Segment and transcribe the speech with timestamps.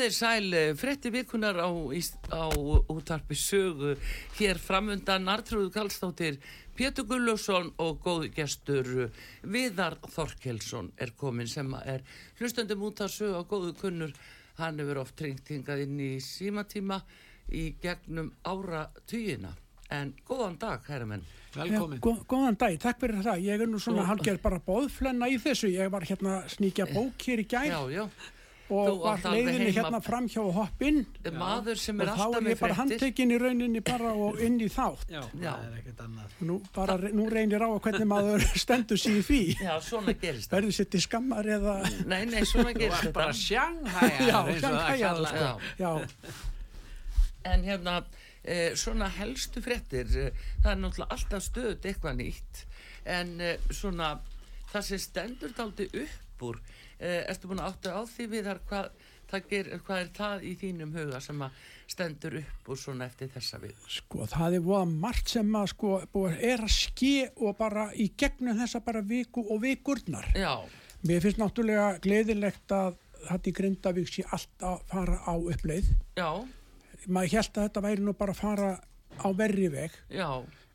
[0.00, 1.68] Komið þér sæl, frettir virkunar á,
[2.32, 2.44] á
[2.88, 3.90] útvarpi sögu.
[4.38, 6.38] Hér framundan Artrúð Karlsdóttir,
[6.72, 8.88] Pétur Gullugson og góð gestur
[9.44, 12.00] Viðar Þorkelsson er komin sem er
[12.40, 14.16] hlustandum út af sögu á góðu kunnur.
[14.56, 17.02] Hann hefur oft tryngt hingað inn í símatíma
[17.52, 19.52] í gegnum ára tugina.
[19.92, 21.28] En góðan dag, herramenn.
[21.52, 22.00] Velkomin.
[22.00, 23.44] Já, gó- góðan dag, takk fyrir það.
[23.52, 25.68] Ég er nú svona halger bara bóðflenna í þessu.
[25.68, 28.08] Ég var hérna að sníkja bók hér í gær Já, já.
[28.70, 31.00] Og þú var leiðinni hérna fram hjá hoppinn
[31.36, 32.76] Maður sem og er þá er ég bara frettir.
[32.80, 35.04] handtekinn í rauninni bara og inn í þátt.
[35.10, 35.50] Já, Já.
[35.50, 36.36] það er ekkert annað.
[36.48, 39.40] Nú, bara, nú reynir á að hvernig maður stendur sig í því.
[39.64, 40.56] Já, svona gerist það.
[40.56, 41.76] Verður sér til skammar eða...
[42.06, 43.44] Nei, nei, svona gerist ert bara þetta.
[43.44, 46.08] sjanghæjar Já, sjanghæjar,
[47.50, 47.94] En hérna,
[48.44, 50.32] eh, svona helstu fréttir, eh,
[50.62, 52.64] það er náttúrulega alltaf stöðut eitthvað nýtt,
[53.08, 54.10] en eh, svona
[54.72, 56.60] það sem stendur daldi upp úr,
[56.98, 58.90] eh, ertu búin að áttu á því við hvað,
[59.30, 61.50] hvað er það í þínum huga sem að
[61.90, 63.74] stendur upp úr svona eftir þessa við?
[63.88, 65.92] sko, það er voða margt sem að sko,
[66.40, 70.26] er að ske og bara í gegnum þessa bara viku og vikurnar.
[70.34, 70.64] Já,
[71.00, 75.86] Mér finnst náttúrulega gleðilegt að þetta í Grindavík sé allt að fara á uppleið.
[76.16, 76.30] já,
[77.08, 78.70] maður held að þetta væri nú bara að fara
[79.20, 80.28] á verri veg já,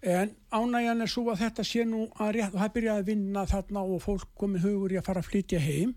[0.05, 3.45] en ánægjan er svo að þetta sé nú að rétt og það byrjaði að vinna
[3.49, 5.95] þarna og fólk komið hugur í að fara að flytja heim.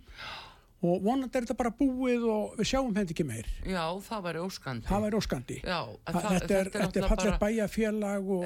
[0.79, 3.47] Og vonandi er þetta bara búið og við sjáum þetta ekki meir.
[3.67, 4.87] Já, það væri óskandi.
[4.87, 5.57] það væri óskandi.
[5.65, 8.45] Já, það, þetta er, þetta er náttúrulega fallið bæjarfélag og,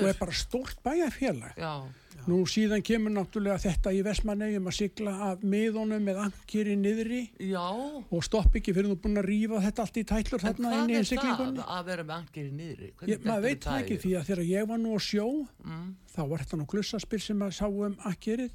[0.00, 1.60] og er bara stórt bæjarfélag.
[1.62, 1.72] Já,
[2.30, 7.20] nú síðan kemur náttúrulega þetta í Vestmannegjum að sigla af miðunum með ankeri niðri.
[7.44, 10.70] Já, og stopp ekki fyrir þú búin að rífa þetta allt í tætlur en þarna
[10.72, 11.64] hvað inn í er það siglingunni?
[11.78, 12.90] að vera með angir í niðri?
[13.12, 15.26] Ég, maður veit það ekki því að þegar ég var nú á sjó
[15.64, 15.88] Mm.
[16.14, 18.50] þá var þetta nú klussaspil sem að sá um akkerið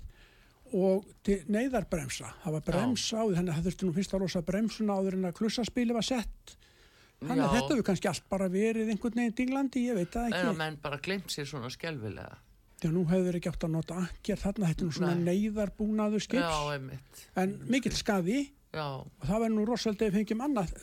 [0.74, 1.06] og
[1.50, 2.30] neyðarbremsa.
[2.44, 5.18] Það var bremsa á því þannig að það þurfti nú fyrst að losa bremsuna áður
[5.18, 6.56] en að klussaspili var sett.
[7.20, 10.34] Þannig að þetta hefur kannski allt bara verið einhvern veginn dinglandi, ég veit það En
[10.38, 10.52] ekki.
[10.54, 12.38] að menn bara glemt sér svona skelvilega.
[12.80, 15.26] Því að nú hefur ekki átt að nota akker þarna þetta er nú svona Nei.
[15.30, 17.26] neyðarbúnaður Já, skips einmitt.
[17.44, 18.40] en mikill skaði.
[18.70, 20.74] Já, og það verður nú rosalega ef fengjum annað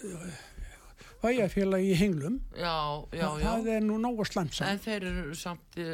[1.22, 2.74] vægafélagi í henglum já,
[3.14, 3.44] já, já.
[3.44, 5.92] það er nú nóg að slæmt En þeir eru samt uh,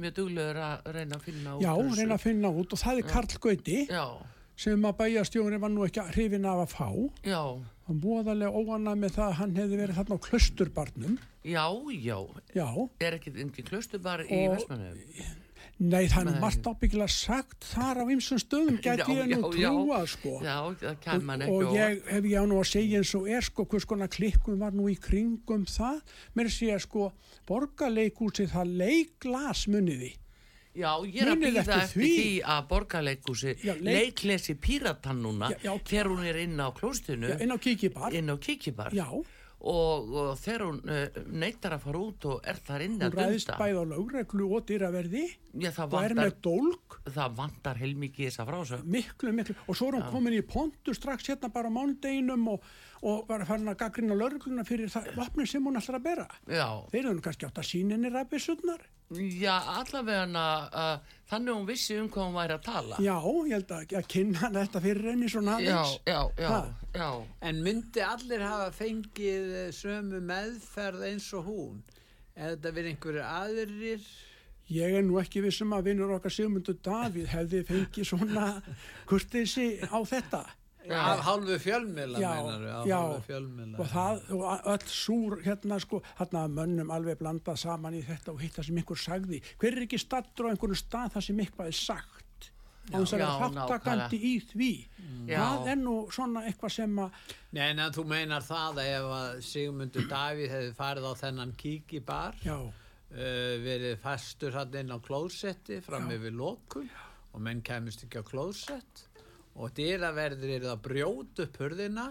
[0.00, 3.08] mjög duglegur að reyna að finna út Já, reyna að finna út og það er
[3.12, 4.04] Karl Gauti Já,
[4.56, 6.88] sem að bæjastjóri var nú ekki hrifin af að fá.
[7.28, 7.42] Já,
[7.86, 11.66] hann búðarlega óanað með það að hann hefði verið þarna á klusturbarnum já,
[12.02, 12.18] já.
[12.54, 12.68] já,
[13.00, 15.02] Er ekki engin klöstu bara í Og- Vestmannum?
[15.78, 19.60] nei það er margt ábyggilega sagt þar á ymsum stöðum gæti Já, ég nú já,
[19.60, 19.70] já.
[19.70, 22.56] trúa sko Já, það og, kann man ekki og á- ég hef ég á nú
[22.62, 26.00] að segja eins og er sko hvers konar klikkun var nú í kringum það
[26.34, 27.12] mér sé að sko
[27.46, 30.14] borgarleikúsi það leiklas muniði
[30.76, 32.10] Já, ég er að býða eftir því.
[32.16, 32.26] því
[32.56, 35.72] að borgarleikúsi leik- leiklesi píratan núna Já, já.
[35.88, 39.06] þegar hún er inn á klóstinu inn á kíkibar inn á kikibar já,
[39.66, 43.16] og, og þegar hún uh, neytar að fara út og er þar inn hún að
[43.16, 45.24] ræðist dunda bæð á lögreglu og dýraverði
[45.56, 48.84] Já, það og er með dólk það vantar heilmikið þessa frásögn.
[48.92, 52.66] Miklu, miklu, og svo er hún komin í pontu strax hérna bara á mánudeginum og,
[53.06, 56.24] og var farin að gaggrina lörgluna fyrir það vopni sem hún ætlar að bera.
[56.50, 58.82] Já, Þeir eru nú kannski átt að sína henni ræfisutnar.
[59.14, 60.44] já, allavega
[60.74, 63.14] uh, þannig hún vissi um hvað hún væri að tala Já,
[63.46, 65.92] ég held að, að kynna þetta fyrir henni svona já, aðeins.
[66.10, 66.56] já, já,
[66.98, 67.10] já.
[67.46, 71.78] En myndi allir hafa fengið eh, sömu meðferð eins og hún?
[72.34, 74.10] Eða þetta verið einhverju aðrir?
[74.74, 78.48] Ég er nú ekki vissum að vinnur okkar Sigmundur Davíð hefði fengið svona
[79.06, 80.42] kurteysi á þetta.
[80.86, 81.00] Já.
[81.02, 81.24] Af
[82.20, 82.30] Já,
[82.86, 83.78] já, hálfu fjölmiðla.
[83.78, 88.40] og það, og öll súr hérna sko, hérna mönnum alveg blandað saman í þetta og
[88.44, 89.42] hitt það sem ykkur sagði.
[89.58, 92.26] Hver er ekki stattur á einhvern stað það sem eitthvað er sagt?
[92.86, 94.70] á þess að Já, vera þáttakandi í því
[95.26, 95.40] Já.
[95.40, 99.40] það er nú svona eitthvað sem að Nei, en þú meinar það að ef að
[99.48, 105.80] Sigmundur Davíð hefði farið á þennan kíkibar já, uh, verið fastur hann inn á klósetti
[105.82, 106.90] fram yfir lokun
[107.32, 109.06] og menn kemist ekki á klósett
[109.56, 112.06] og dýraverðir eru að brjóta upp hurðina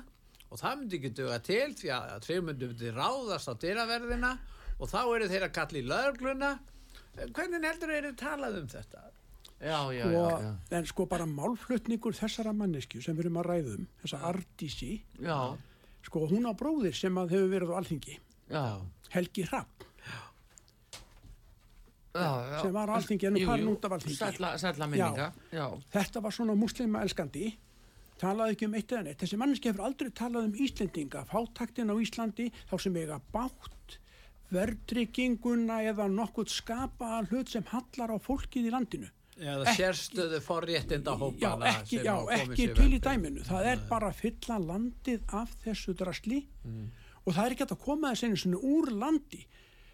[0.49, 4.31] og það myndi ekki duga til því að Sigmundur myndi ráðast á dýraverðina
[4.79, 6.53] og þá eru þeir að kalla í lögluna
[7.35, 9.03] hvernig heldur þeir talað um þetta?
[9.61, 10.51] já, já, já, og, já.
[10.77, 14.91] en sko bara málflutningur þessara mannesku sem við erum að ræðum þessa Ardísi,
[16.05, 18.17] sko hún á bróðir sem að hefur verið á alþingi
[18.51, 18.65] já,
[19.15, 19.61] Helgi já.
[22.15, 24.17] Sem var á alþingi en nú Jú, farin jú, út af alþingi.
[24.19, 25.29] Sælla, sælla minninga.
[25.51, 25.65] Já,
[25.95, 27.53] þetta var svona muslima elskandi
[28.21, 29.19] talaði ekki um eitt eða neitt.
[29.19, 33.97] Þessi manneski hefur aldrei talað um Íslendinga fátaktin á Íslandi þá sem eiga bátt
[34.55, 39.09] verðtrygginguna eða nokkuð skapa hlut sem hallar á fólkið í landinu.
[39.35, 43.43] Eða Ekki- sérstöðu forréttinda já, hópana ekki, já, ekki til í dæminu.
[43.43, 46.45] Það er bara að fylla landið af þessu drasli.
[46.63, 46.91] Mm.
[47.25, 49.39] og það er ekki að koma þess einu svona úr landi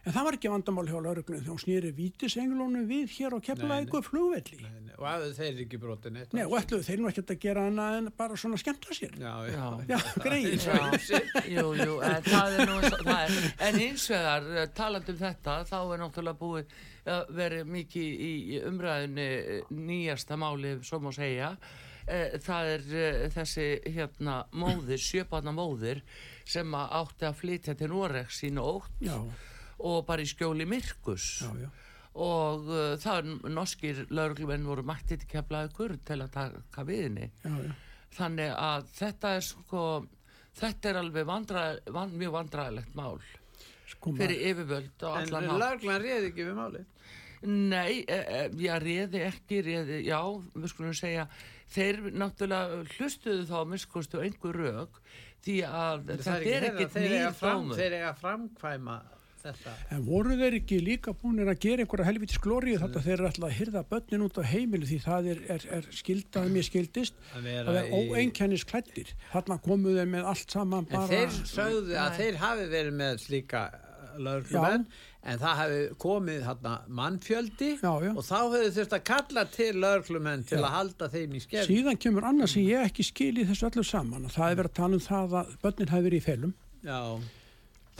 [0.01, 4.07] en það var ekki vandamál hjá lauruglunum þegar hún snýri vítisenglunum við hér á keflaðið
[4.07, 4.59] flugvelli.
[4.61, 7.23] Nei, nei, og að þeir eru ekki brotin eitt Nei, og ætluðu þeir nú ekki
[7.25, 9.13] að gera annað en bara svona skemmta sér.
[9.21, 9.53] Já, já.
[9.53, 9.93] já.
[9.93, 11.21] Já, greið Já,
[11.51, 15.21] jú, jú, en það er nú eins það er, en hins vegar, eh, talandi um
[15.21, 16.75] þetta, þá er náttúrulega búið
[17.11, 18.33] að verið mikið í
[18.71, 21.55] umræðunni eh, nýjasta máli, svo má segja,
[22.09, 26.01] Eh, það er eh, þessi hérna móðir, sjöpanna móðir
[26.49, 28.91] sem átti að flytja til Noregs í nótt.
[29.05, 29.15] Já,
[29.87, 31.27] og bara í skjóli myrkus.
[31.45, 31.69] Já, já.
[32.21, 37.29] Og uh, það er norskir lauruglumenn voru mættið til keflaðugur til að taka við henni.
[37.45, 37.75] Já,
[38.17, 39.85] þannig að þetta er sko
[40.59, 41.63] þetta er alveg vandra,
[41.95, 43.21] van, mjög vandræðilegt mál
[43.91, 45.63] sko fyrir yfirvöld og en allan hátt.
[45.63, 47.07] löglan réði ekki við málið?
[47.41, 50.19] Nei, e, e, já, réði ekki réði, já,
[50.53, 51.25] við skulum segja
[51.71, 55.01] þeir náttúrulega hlustuðu þá miskustu einhver rög
[55.41, 57.81] því að þetta er þeirra, ekkit þeir eiga nýr fram, dómur.
[57.81, 58.97] þeir eiga framkvæma
[59.43, 59.73] þetta.
[59.95, 63.47] En voru þeir ekki líka búinir að gera einhverja helvitis glóriu þetta þeir eru alltaf
[63.49, 67.47] að hyrða börnin út á heimilu því það er, er, er skildað mér skildist Að
[67.49, 71.39] vera það er í- óeinkennis klættir þarna komu þeir með allt saman en bara þeir
[71.55, 72.19] sögðu að Nei.
[72.21, 73.63] þeir hafi verið með slíka
[74.21, 74.85] löglumenn
[75.21, 78.09] en það hafi komið hérna, mannfjöldi Já, já.
[78.17, 80.63] og þá hefur þurft að kalla til löglumenn til Já.
[80.65, 83.85] að halda þeim í skerð síðan kemur annað sem ég ekki skil í þessu öllu
[83.87, 86.53] saman og það er verið að tala um það að börnin hafi verið í felum.
[86.81, 86.99] Já,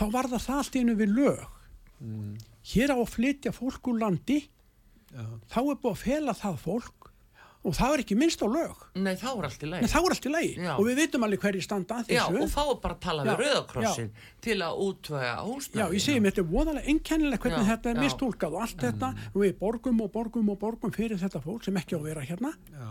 [0.02, 1.46] þá var það það allt í einu við lög.
[2.02, 2.34] Mm,
[2.74, 5.24] hér á að flytja fólk úr landi já.
[5.54, 7.10] þá er búið að fela það fólk
[7.62, 8.80] og það er ekki minnst á lög.
[8.98, 10.54] Nei, þá er allt í leið þá er allt í lagi.
[10.58, 10.72] Já.
[10.74, 12.42] og við vitum alveg hverju standa að já, þessu.
[12.42, 14.10] og þá er bara að tala Já, við Rauðakrossin
[14.42, 15.84] til að útvæga húsnæði.
[15.84, 18.04] Já, ég segi mér, þetta er voðalega einkennilegt hvernig Já, þetta er já.
[18.08, 19.12] mistúlkað og allt þetta.
[19.30, 22.26] Og við borgum og borgum og borgum fyrir þetta fólk sem ekki á að vera
[22.26, 22.56] hérna.
[22.74, 22.90] Já.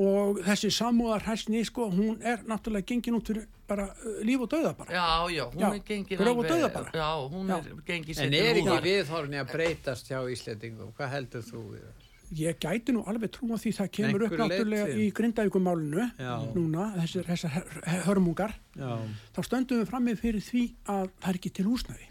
[0.00, 4.48] Og þessi samúðar hæsni, sko, hún er náttúrulega gengin út fyrir bara uh, líf og
[4.52, 4.92] dauða bara.
[4.92, 6.94] Já, já, hún Já, er gengin gröf og dauða bara.
[6.96, 7.58] Já, hún Já.
[7.58, 12.08] er gengin en er ekki viðhorni að breytast hjá Íslandingum hvað heldur þú við það?
[12.32, 16.32] Ég gæti nú alveg trúa því það kemur upp Einhverju náttúrulega í grindavíkumálinu Já.
[16.56, 16.86] núna,
[17.28, 17.58] þessar,
[18.06, 18.94] hörmungar, Já.
[19.36, 22.08] þá stöndum við frammi fyrir því að það er ekki til húsnæði.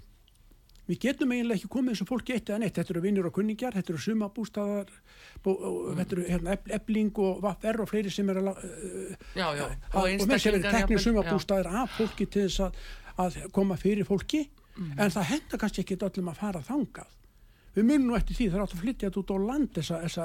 [0.89, 2.75] Við getum eiginlega ekki komið þessu fólki eitt eða neitt.
[2.75, 4.89] Þetta eru vinnir og kunningjar, þetta eru sumabústaðar,
[5.45, 8.49] bú, og þetta eru hérna, eb- ebling og vaffer og fleiri sem er að...
[9.37, 12.81] Já, já, og með sér verið teknir jafnvel, sumabústaðir af fólki til þess að,
[13.25, 14.93] að koma fyrir fólki, Mhm.
[15.03, 17.09] en það henda kannski ekki öllum að fara þangað.
[17.71, 19.97] Við munum nú eftir því það er átt að flytja þetta út á land þessa,
[20.03, 20.23] þessa,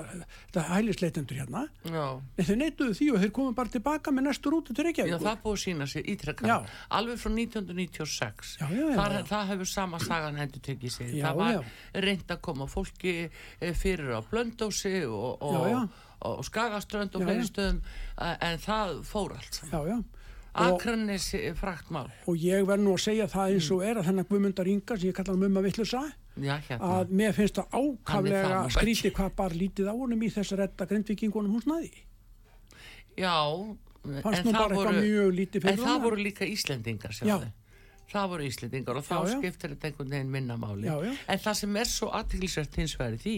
[0.51, 1.61] þessa hælisleitendur hérna.
[1.87, 2.07] Já, já.
[2.37, 5.15] Nei, þeir neituðu því og þeir komum bara tilbaka með næstu rútu til Já, Reykjavík.
[5.23, 6.57] það er búið sína sér ítrekka Já.
[6.99, 9.23] alveg frá 1996 Já, já, já, Þar, já.
[9.31, 11.63] það hefur sama sagan hendur tekið sig Já, það var já.
[12.07, 15.81] reynd að koma fólki eh, fyrir á Blöndósi og, og, Já, já.
[16.27, 17.47] og, Skagaströnd og Já, já.
[17.53, 17.81] stöðum
[18.19, 19.99] eh, en það fór allt saman Já, já.
[20.57, 24.07] Og, Akranis frakt mál og ég verð nú að segja það eins og er að
[24.11, 26.01] þennan Guðmundar Inga sem ég kallar mumma vittlusa
[26.37, 29.13] Já, hérna að mér finnst það skrítið ekki.
[29.17, 31.93] hvað bara lítið á honum í þess að redda grindvikingunum húsnaði.
[33.17, 33.37] Já,
[34.23, 37.15] Fannst en það voru mjög lítið fyrir En það voru líka Íslendingar.
[38.07, 39.39] Það voru Íslendingar og þá Já, já.
[39.41, 40.87] skiptir þetta einhvern veginn minna máli.
[40.87, 41.15] Já, já.
[41.33, 43.35] En það sem er svo aðtilsvært hins vegar því,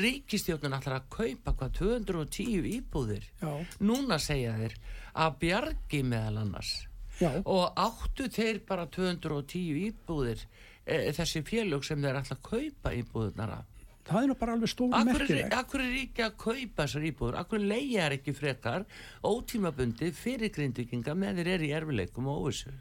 [0.00, 3.26] ríkistjórnun ætlar að kaupa hvað 210 íbúðir.
[3.42, 3.50] Já,
[3.84, 4.78] Núna segja þeir
[5.26, 6.72] að bjargi meðal annars.
[7.20, 10.46] já, Og áttu þeir bara 210 íbúðir,
[10.88, 13.76] e, þessi félög sem þeir ætla að kaupa íbúðunar af.
[14.08, 15.54] það er nú bara alveg stóru er, merkilegt.
[15.54, 18.88] akkur er ekki að kaupa þessar íbúður, akkur leiðjar ekki frekar
[19.22, 22.74] ótímabundi fyrir grindvikinga með þeir eru í erfileikum og óvissu.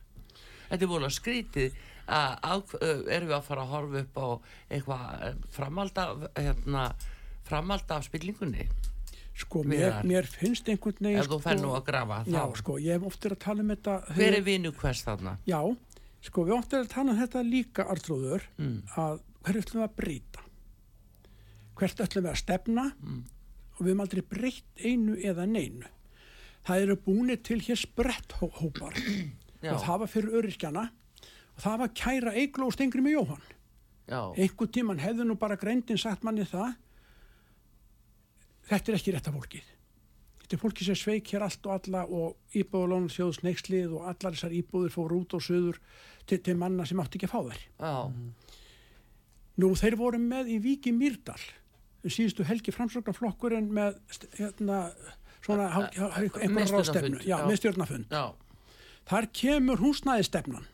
[0.67, 4.27] Þetta er búin að skrítið að ö, erum við að fara að horfa upp á
[4.71, 6.83] eitthvað framald af, hérna,
[7.47, 8.67] framald af spillingunni.
[9.37, 12.77] Sko, mér, mér finnst einhvern veginn ef þú fær nú að grafa þá Já, sko,
[12.81, 15.59] ég hef oft verið að tala um þetta hver er vinu hvers þarna Já,
[16.21, 18.83] sko, við verið að tala um þetta líka Artrúður, Mm.
[18.97, 20.41] að hverju ætlum við að breyta?
[21.77, 22.86] Hvert ætlum við að stefna?
[23.03, 23.24] Mm.
[23.77, 25.86] og við höfum aldrei breytt einu eða neinu.
[26.65, 28.95] Það eru búinir til hér sprett hó hópar
[29.71, 33.45] og það var fyrir öryrkjana og það var kæra Eigló og Stengri með Jóhann.
[34.07, 36.74] Já, einhvern tíman hefðu nú bara greindin sagt manni það.
[38.67, 39.69] Þetta er ekki rétta fólkið
[40.47, 44.37] þetta er fólki sem sveik hér allt og alla og íbúðalónum þjóðs neykslið og allar
[44.37, 45.81] þessar íbúður fóru út og söður
[46.23, 47.65] til, til manna sem átti ekki að fá þær.
[47.83, 47.95] Já,
[49.59, 51.41] nú þeir voru með í Víki Mýrdal
[52.05, 53.99] um síðustu helgi framsóknarflokkurinn með
[54.37, 54.79] hérna
[55.43, 57.19] svona einhverja ráðstefnu.
[57.25, 57.45] Já, já.
[57.49, 58.17] miðstjórnafund
[59.07, 60.67] þar kemur húsnæði stefnan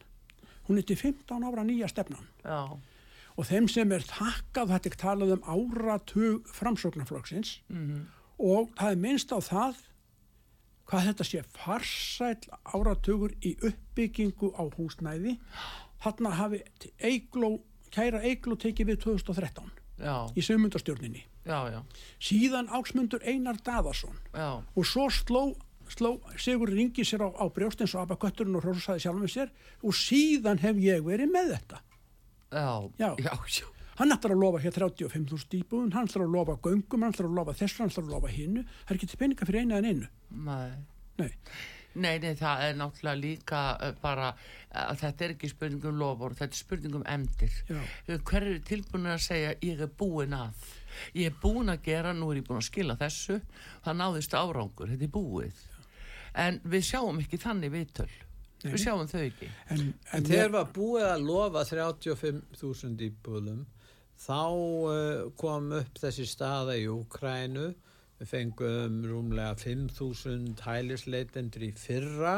[0.68, 2.30] hún er til 15 ára nýja stefnan.
[2.46, 2.78] Já,
[3.34, 8.04] og þeim sem er þakkað þetta er talað um áratug framsóknarflokksins mhm,
[8.40, 9.82] og það er minnst á það
[10.90, 12.40] hvað þetta sé farsæl
[12.76, 15.38] áratugur í uppbyggingu á húsnæði.
[16.04, 16.60] Þarna hafi
[17.00, 17.56] eigló,
[17.94, 19.70] kæra eigló tekið við 2013
[20.04, 20.44] já, í
[21.72, 21.80] já,
[22.24, 25.44] síðan áksmundur Einar Daðarsson já, og svo sló,
[25.88, 29.54] sló Sigur Ringi sér á, á brjóstins og abakötturinn og hrósaði sjálfum við sér.
[29.84, 31.82] Og síðan hef ég verið með þetta.
[32.54, 32.68] Já,
[33.00, 33.10] Já.
[33.18, 33.68] já, já,
[34.00, 37.38] hann ætlar að lofa hér 35.000 íbúðun hann ætlar að lofa göngum, hann ætlar að
[37.40, 39.90] lofa þessu hann ætlar að lofa hinnu, það er ekki til peninga fyrir eina en
[39.92, 40.12] einu
[40.50, 40.74] nei.
[41.22, 41.32] nei,
[41.94, 44.32] Nei, nei, það er náttúrulega líka uh, bara
[44.74, 47.54] að þetta er ekki spurning um lofur, þetta er spurning um emdir.
[47.70, 47.84] Já.
[48.26, 50.64] Hver er tilbúin að segja ég er búin að?
[51.14, 53.38] Ég er búin að gera, nú er ég búin að skila þessu,
[53.86, 55.62] það náðist árangur, þetta er búið.
[56.34, 58.10] En við sjáum ekki þannig viðtöl.
[58.64, 59.52] Við sjáum þau ekki.
[59.76, 63.66] en, En en þegar var búið að lofa 35.000 íbúðum
[64.24, 67.72] þá uh, kom upp þessi staða í Úkrænu
[68.20, 72.38] við fengum rúmlega 5.000 hælisleitendur í fyrra.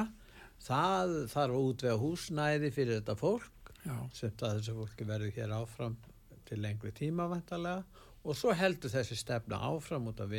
[0.65, 5.55] Það þarf að útvega húsnæði fyrir þetta fólk já, sem að þessu fólki verður hér
[5.59, 5.97] áfram
[6.45, 7.83] til lengri tíma vantarlega
[8.25, 10.31] og svo heldur þessi stefna áfram út af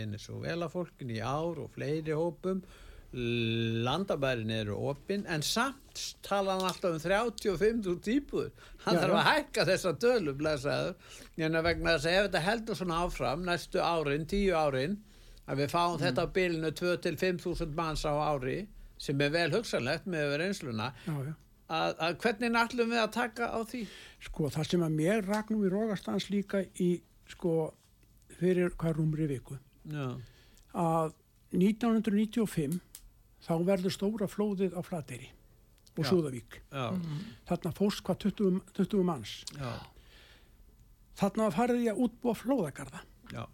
[0.66, 2.64] að fólkin í ár og fleiri hópum
[3.16, 8.50] landabærin eru opinn en samt tala hann alltaf um 35.000 íbúður
[8.84, 9.92] hann Já, þarf að hækka þessa
[10.40, 14.98] blæsaður en vegna þess að ef þetta heldur svona áfram næstu árin, tíu árin
[15.46, 18.58] að við fáum þetta á bilinu 2-5.000 manns á ári
[18.98, 21.32] sem er vel hugsanlegt með yfir einsluna já, já.
[21.68, 23.82] að, að hvernig náttúrum við að taka á því?
[24.28, 26.90] Sko það sem að mér ragnum í Rógastans líka í
[27.30, 27.54] sko
[28.36, 29.56] fyrir hvað rúmri viku.
[30.76, 31.14] Að
[31.56, 32.80] 1995
[33.46, 35.28] þá verður stóra flóðið á Flateyri
[35.96, 36.08] og Já.
[36.10, 36.58] Súðavík.
[36.68, 36.86] Já,
[37.48, 39.36] þarna fórst hvað 20, 20 manns.
[39.56, 39.70] Já,
[41.16, 43.00] þarna farið í að útbúa flóðagarða.
[43.32, 43.44] Já,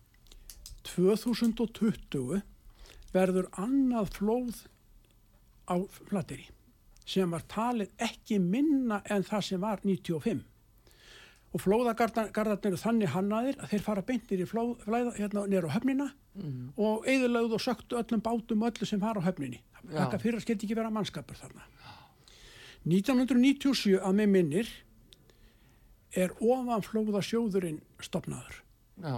[0.88, 2.40] 2020
[3.12, 4.64] verður annað flóð
[5.70, 5.76] á
[6.08, 6.48] Flateyri
[7.06, 10.42] sem var talið ekki minna en það sem var 95
[11.52, 14.86] og flóðagarðarnir þannig hannaðir að þeir fara beintir í flóð,
[15.18, 16.06] hérna nýra á höfnina
[16.80, 19.58] og eðurlögðu og söktu öllum bátum og öllu sem var á höfninni
[19.90, 19.98] Já.
[20.06, 21.66] þakka fyrir skildi ekki vera mannskapur þarna
[22.88, 24.70] 1997 að með minnir
[26.18, 28.58] er ofan flóðasjóðurinn stopnaður
[29.02, 29.14] Já,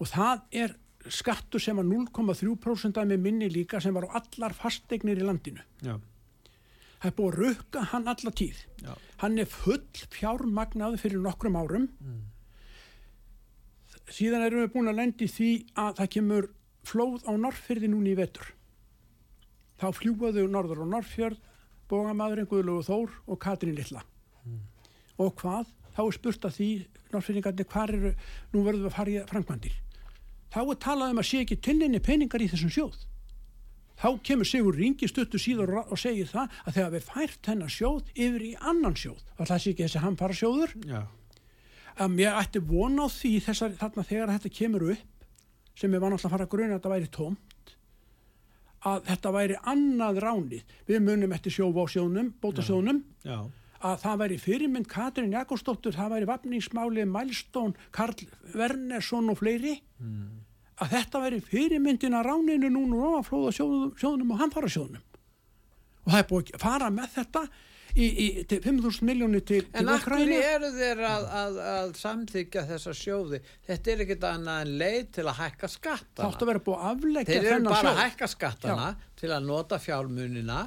[0.00, 0.76] og það er
[1.10, 5.62] skattur sem var 0,3% að með minni líka sem var á allar fastegnir í landinu.
[5.80, 5.96] já,
[7.00, 8.58] Það er búið að rukka hann alla tíð.
[8.84, 9.80] já, Hann er full
[10.12, 11.86] fjármagnaði fyrir nokkrum árum.
[14.10, 16.48] Síðan erum við búin að lendi því að það kemur
[16.86, 18.48] flóð á Norrfyrði núni í vetur.
[19.80, 21.38] Þá fljúaðu Norður og Norrfjörð,
[21.90, 24.02] bógamadurinn Guðlögu Þór og Katrín Lilla.
[25.20, 25.70] Og hvað?
[25.94, 26.70] Þá er spurt að því,
[27.12, 28.10] Norrfyrðingarnir, hvað eru,
[28.52, 29.78] nú verðum við að fara í framkvæmdir.
[30.50, 32.98] Þá er talað um að sé ekki tillinni peningar í þessum sjóð.
[34.00, 38.06] Þá kemur Sigur Ringi stuttu síður og segir það að þegar við fært hennar sjóð
[38.14, 41.02] yfir í annan sjóð, það sé ekki þessi hamfara sjóður, já,
[41.96, 45.24] að mér ætti vona á því þessar, þarna þegar þetta kemur upp
[45.80, 47.74] sem ég var náttúrulega að fara að gruna að þetta væri tómt
[48.90, 50.76] að þetta væri annað ránið.
[50.88, 53.38] Við munum eftir sjófa á sjónum bótasjónum já,
[53.80, 59.76] að það væri fyrirmynd Katrin Jakobsdóttur, það væri vapningsmáli Mælstón, Karl Wernersson og fleiri
[60.80, 65.04] að þetta væri fyrirmyndin að ráninu núna og flóða sjónum, sjónum og hamfara sjónum
[66.00, 67.42] og það er búið að fara með þetta
[67.96, 70.36] í, í, til 5.000 miljónir til, En Úkraínu.
[70.54, 73.40] eru þeir að, að, að samþykja þessa sjóði?
[73.66, 76.28] Þetta er ekkert annað en leið til að hækka skattana.
[76.30, 78.02] átti að vera búið að afleggja Þeir eru þennan bara að sjóð.
[78.04, 78.88] hækka skattana
[79.20, 80.60] til að nota fjármunina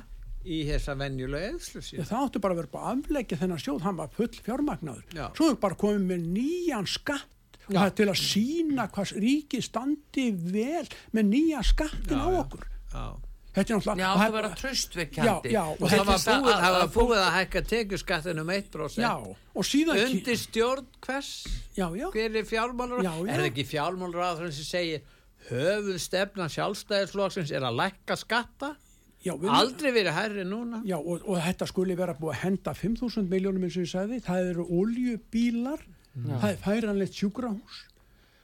[0.44, 3.96] í þessa venjulega eðslu Já, átti bara að vera búið að afleggja þennan sjóð, hann
[4.02, 5.06] var full fjármagnaður.
[5.16, 5.28] Já.
[5.38, 7.30] Svo er bara komið með nýjan skatt
[7.64, 10.84] og það til að sína hvað ríkið standi vel
[11.16, 13.06] með nýja skattin á okkur Já.
[13.54, 15.46] Þetta er náttúrulega Já, það.
[15.46, 18.40] Já, já, og það var það búið, að- það var að búið að hækka tekjuskattin
[18.44, 19.02] um 1%.
[19.04, 19.12] já,
[19.56, 21.32] og síðan Undir stjórn hvers?
[21.78, 23.04] já, já, Hver er fjármálur?
[23.04, 23.34] Já, já.
[23.34, 25.02] Er það ekki fjármálur sem segir
[25.50, 28.76] höfuð stefna sjálfstæðisflokksins er að lækka skatta?
[29.24, 30.82] já, við, Aldrei verið hærri núna?
[30.84, 34.20] já og, og þetta skuli vera búið að henda 5.000 miljónum eins og ég sagði,
[34.26, 35.80] það eru oljubílar
[36.14, 37.78] það er færanlegt sjúkrahús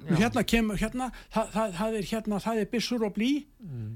[0.08, 3.34] hérna kemur hérna það, það, það er hérna, það er byssur og blí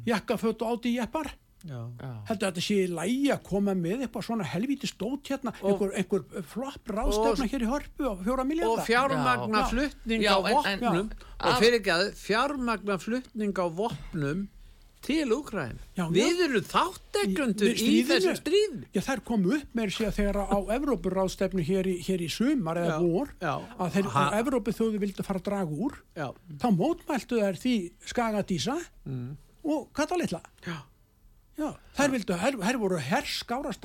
[0.09, 1.31] jakkaföt og áti jeppar.
[1.63, 5.93] Heldur að þetta sé í lægi að koma með eitthvað svona helvíti stót hérna einhver,
[5.95, 9.69] einhver flopp ráðstefna hér í hörpu á fjóra Og miljardar fjármagna Já.
[9.71, 11.13] flutning Já, á vopnum.
[11.39, 14.43] Og fyrir ekki að fjármagna flutning á vopnum
[15.03, 15.77] til Úkræn.
[16.15, 18.07] Við erum þáttekundur í stríðinu.
[18.09, 18.77] þessu stríð.
[18.95, 22.95] Já, þær komu upp með sér þegar á Evrópuráðstefnu hér í, hér í sumar eða
[22.95, 23.53] Já, vor já.
[23.79, 26.27] að þeir Ha- Evrópu þjóðu vildu fara að draga úr Já.
[26.59, 28.77] þá mótmæltu þær því skagadísa
[29.63, 30.71] og katalitla Mm.
[30.71, 30.77] Já.
[31.57, 31.67] Já,
[31.97, 33.83] þær vildu, þær, þær voru herskárast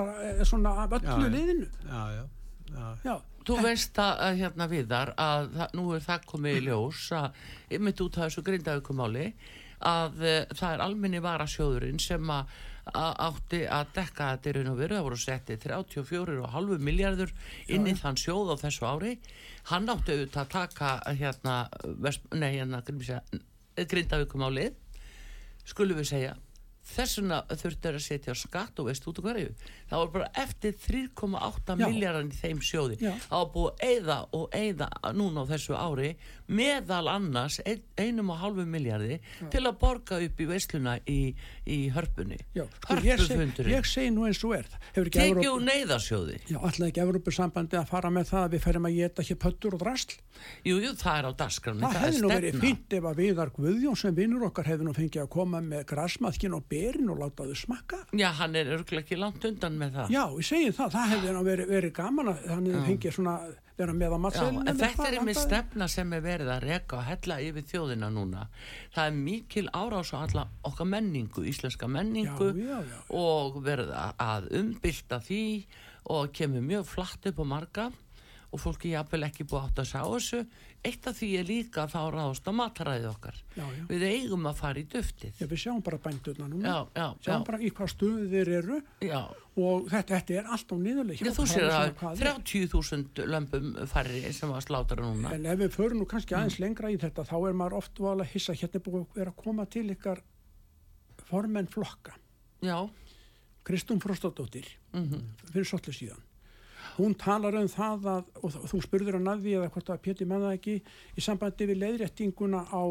[0.49, 2.25] svona af öllu liðinu Já, já.
[2.73, 2.97] já.
[3.05, 3.17] Já,
[3.49, 7.31] Þú veist að, að hérna viðar að það, nú er það komið í ljós að
[7.79, 12.59] ymmit út af þessu grindavíkumáli að uh, það er almenni varasjóðurinn sem að
[12.97, 14.97] að átti að dekka þetta í raun og veru.
[14.97, 17.35] Það voru settið 34,5 miljardur
[17.69, 19.15] inn í þann sjóð á þessu ári.
[19.69, 21.57] Hann átti auðvitað að taka hérna,
[22.01, 22.81] vest, nei, hérna
[23.77, 24.77] grindavíkumálið
[25.69, 26.37] skulum við segja
[26.89, 29.51] þessuna þurftu að setja á skatt og veist út og hverju.
[29.91, 31.85] Það voru bara eftir 3,8 Já.
[31.85, 32.99] miljardar í þeim sjóði.
[33.27, 36.11] Það var búið að eyða og eyða núna á þessu ári
[36.49, 39.19] meðal annars ein, einum og hálfu miljardi
[39.53, 41.19] til að borga upp í veisluna í,
[41.69, 42.39] í hörpunni.
[42.57, 44.71] Já, sko, ég, seg, ég segi nú eins og er.
[44.95, 46.39] Ekki tekið úr neyðarsjóði.
[46.49, 49.77] Já, alltaf ekki Evrópusambandi að fara með það að við ferum að geta hér pöttur
[49.77, 50.17] og drasl?
[50.65, 53.99] Jú, jú, það er á dasgranni Það hefði nú verið fínt ef að Viðar Guðjón
[53.99, 57.57] sem vinnur okkar hefði nú fengið að koma með grasmaðkin og berin og láta þau
[57.59, 58.03] smakka.
[58.15, 60.13] já, hann er örgulega ekki langt undan með það.
[60.15, 63.35] Já, ég segi það, það hefði nú verið, verið gaman að hann hefði fengið svona
[63.79, 64.69] vera með á Já, matseðlunum.
[64.69, 68.47] en þetta er einmitt stefna sem er verið að reka og hella yfir þjóðina núna.
[68.95, 72.99] Það er mikil árás á alla okkar menningu, íslenska menningu Já, já, já.
[73.15, 75.43] og verið að- að umbylta því
[76.11, 77.93] og kemur mjög flatt upp á marga
[78.53, 80.39] og fólki jafnvel ekki búið átt að sá þessu.
[80.89, 83.35] Eitt af því er líka að þá ráðast á mataræði okkar.
[83.59, 83.83] Já, já.
[83.91, 85.33] Við eigum að fara í duftið.
[85.43, 86.65] Já, við sjáum bara bændurna núna.
[86.65, 87.47] Já, já, Sjáum já.
[87.51, 89.21] bara í hvað stöðu þeir eru Já,
[89.59, 91.21] og þetta, þetta er allt á niðurleik.
[91.21, 95.35] Já, þú sér að 30.000 lömpum færri sem var slátra núna.
[95.35, 96.41] En ef við förum nú kannski Mm.
[96.41, 99.37] aðeins lengra í þetta, þá er maður oft vala að hissa, hérna er búið að
[99.37, 100.23] koma til ykkar
[101.29, 102.15] formenn flokka.
[102.63, 102.89] Já,
[103.65, 105.21] Kristún Frostadóttir Mhm.
[105.53, 106.23] fyrir svolítið síðan
[106.99, 110.29] hún talar um það að, og þú spurður hann að því eða hvort að Pétur
[110.31, 112.83] manna ekki í sambandi við leiðréttinguna á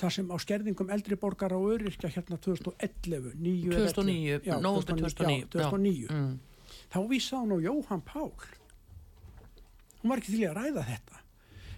[0.00, 4.46] það sem á skerðingum eldri borgara og öryrkja hérna 2011 9 eða 2009, 11.
[4.46, 6.06] Já, nóvember 2009, já, 2009.
[6.14, 6.38] Mm.
[6.94, 8.30] þá vísaði hún á Jóhann Pál
[10.00, 11.18] hún var ekki til að ræða þetta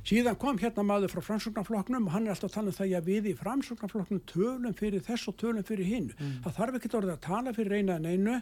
[0.03, 3.09] síðan kom hérna maður frá framsóknarflokknum og hann er alltaf að tala um það að
[3.09, 6.41] við í framsóknarflokknum tölum fyrir þess og tölum fyrir hinn Mm.
[6.45, 8.37] það þarf ekki orðið að tala fyrir eina en einu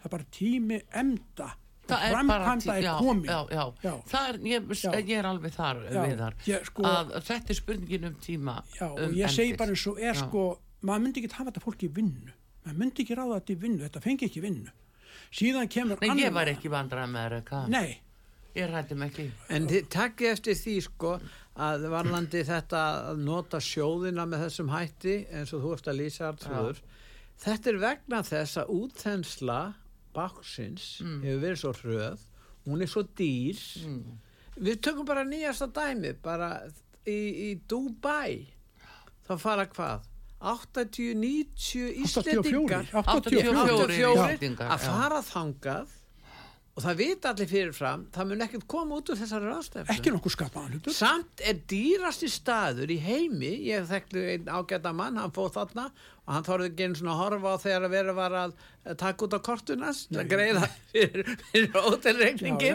[0.00, 1.50] það er bara tími emda
[1.90, 2.94] Það er bara er já,
[3.26, 3.64] já, já.
[3.84, 3.94] Já.
[4.12, 4.90] Það er, ég, Já.
[5.00, 6.34] ég er alveg þar Já, við þar.
[6.46, 9.86] Ég, sko- að þetta er spurningin um tíma Já, og um ég segi bara eins
[9.90, 10.20] og er Já.
[10.24, 10.44] sko
[10.82, 12.36] maður myndi ekki hafa þetta fólk í vinnu.
[12.66, 14.70] Maður myndi ekki ráða þetta í vinnu, þetta fengi ekki vinnu.
[15.30, 17.98] Síðan kemur Nei, ég annar- var ekki vandrað með það nei,
[18.54, 19.30] Ég rættum ekki.
[19.48, 21.12] En þið takkið eftir því sko
[21.60, 22.80] að varlandi þetta
[23.12, 26.30] að nota sjóðina með þessum hætti eins og þú ert að lýsa
[27.44, 29.58] þetta er vegna þess að útþensla
[30.16, 32.26] baksins hefur verið svo hröð
[32.66, 33.58] hún er svo dýr.
[34.60, 36.52] Við tökum bara nýjasta dæmi bara
[37.08, 38.46] í, í Dubai.
[39.26, 40.08] Þá fara hvað?
[40.40, 42.86] 80-90 Íslendingar.
[42.96, 44.68] 84 84 84 Já.
[44.72, 45.96] að fara þangað
[46.76, 49.90] og það vita allir fyrirfram það mun ekkert koma út úr þessari ráðstefnu.
[49.92, 55.18] Ekki nokkuð skapaðan hlutur samt er dýrasti staður í heimi ég þekktu einn ágæta mann
[55.20, 58.14] hann fóð þarna og hann þorði ekki einu svona að horfa á þegar að vera
[58.20, 61.74] var að eh, taka út á kortunast að greiða fyrir, fyrir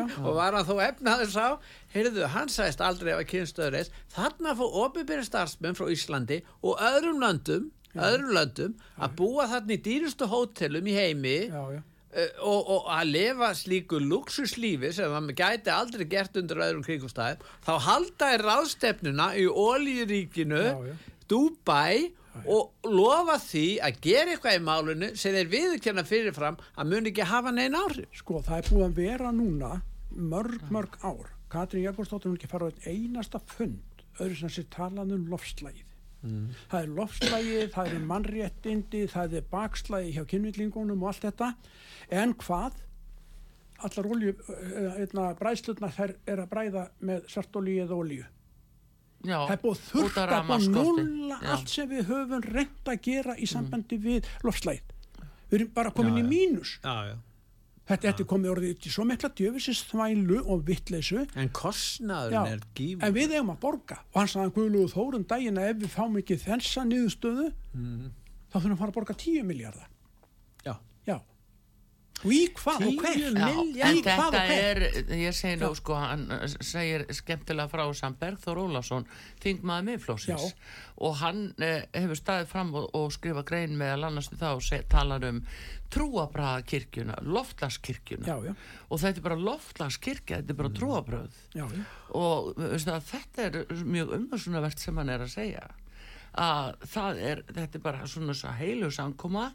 [0.04, 0.20] já.
[0.26, 1.48] og var hann þó efnaður sá.
[1.96, 7.24] Heyrðu, hann sagðist aldrei af kynstöður reist þarna fóð opiberi starfsmenn frá Íslandi og öðrum
[7.24, 11.38] löndum öðrum löndum að búa þarna í dýrustu hótelum í heimi.
[11.48, 11.84] Já, já
[12.16, 17.74] og, og að lifa slíku luxuslífi sem það gæti aldrei gert undir öðrum kringumstæðum þá
[17.90, 19.48] halda er ráðstefnuna í
[20.86, 20.96] já.
[21.26, 22.14] Dubai
[22.52, 27.28] og lofa því að gera eitthvað í málunu sem þeir viðurkenna fyrirfram að muni ekki
[27.30, 29.72] hafa neina áhrif Sko, það er búið að vera núna
[30.16, 31.32] mörg, mörg ár.
[31.52, 35.85] Katrín Jakobsdóttir hún ekki fara á einn einasta fund öðru sem sér talað um lofslægið.
[36.72, 41.50] Það er lofslægið, það eru mannréttindi, það er bakslægi hjá kynvillingunum og allt þetta.
[42.10, 42.82] En hvað?
[43.86, 48.26] Allar olju, uh, bræðslutnar þær er að bræða með svartolíu eða olíu.
[49.26, 51.04] Já, Það er búið að upp og rafmagnsskorti.
[51.04, 54.92] nulla allt sem við höfum reynd að gera í sambandi við lofslægið.
[55.50, 56.30] Við erum bara komin Já, í já.
[56.30, 56.76] mínus.
[56.84, 57.16] Já, já.
[57.86, 63.04] Þetta er komið orðið í svo mikla djöfisins þvælu og vittleysu En kostnaðurinn er gífur.
[63.06, 64.00] en við eigum að borga.
[64.14, 67.52] Og hann sagði Guðlúð Þórun daginn að ef við fáum ekki þessa niðurstöðu
[68.50, 69.92] þá þurfum við að fara að borga 10 miljardar
[72.34, 72.86] í hvað?
[72.86, 73.24] Og 10 hver
[73.86, 74.82] en þetta er,
[75.20, 79.08] ég segi nú sko, hann uh, segir skemmtilega frá sem Bergþór Ólafsson,
[79.44, 80.66] þingmaður miðflósins Já.
[81.08, 85.28] og hann uh, hefur staðið fram og, og skrifa grein meðal annars það se, talar
[85.30, 85.42] um
[85.96, 88.54] trúabraðakirkjuna, loftlaskirkjuna já, já,
[88.90, 91.88] og þetta er bara loftlaskirkja, þetta er bara trúabröð já, já.
[92.18, 95.66] og veistu, að þetta er mjög umhersunavert sem hann er að segja.
[96.36, 99.46] Að það er, þetta er bara svona svo heilu samkoma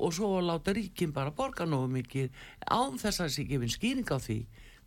[0.00, 2.30] og svo að láta ríkin bara borga nógu mikið
[2.70, 4.38] án þess að þessi gefin skýring á því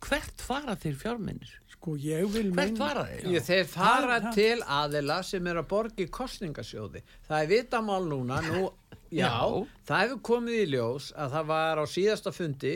[0.04, 4.34] hvert fara þeir fjárminnir sko ég vil hvert fara þeir Ég, þeir fara Það- það-
[4.34, 7.02] til aðila sem er að borga í kostningasjóði.
[7.28, 8.68] Það er vitamál núna, nú,
[9.14, 9.66] já, Já.
[9.88, 12.74] það hefur komið í ljós að það var á síðasta fundi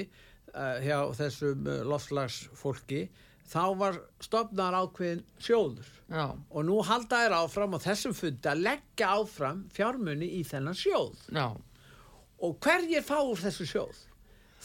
[0.54, 3.02] uh, hjá þessum uh, lofslagsfólki,
[3.48, 5.86] þá var stopnar ákveðin sjóður.
[6.12, 10.76] já, Og nú halda þær áfram á þessum fundi að leggja áfram fjármunni í þennan
[10.76, 11.16] sjóð.
[11.32, 11.48] já,
[12.44, 14.04] Og hverjir fá úr þessu sjóð?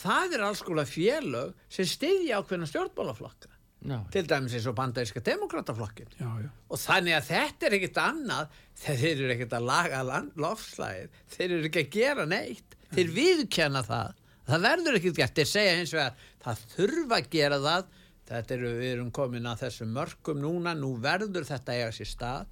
[0.03, 3.49] Það er alls konar félög sem styðja ákveðna stjórnmálaflokka.
[3.83, 6.07] já, Til dæmis eins og bandaríska demokrataflokkin.
[6.19, 8.47] já, já, Og þannig að þetta er ekkit annað,
[8.79, 13.83] þeir eru ekkit að laga land- lofslægið, þeir eru ekki að gera neitt, þeir viðkenna
[13.83, 14.13] það,
[14.47, 17.85] það verður ekkit gert, þeir segja hins vegar, það þurfa að gera það,
[18.29, 22.45] þetta eru, við erum komin að þessum mörgum núna, nú verður þetta eiga sér stað,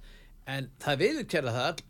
[0.46, 1.82] en það viðkenna það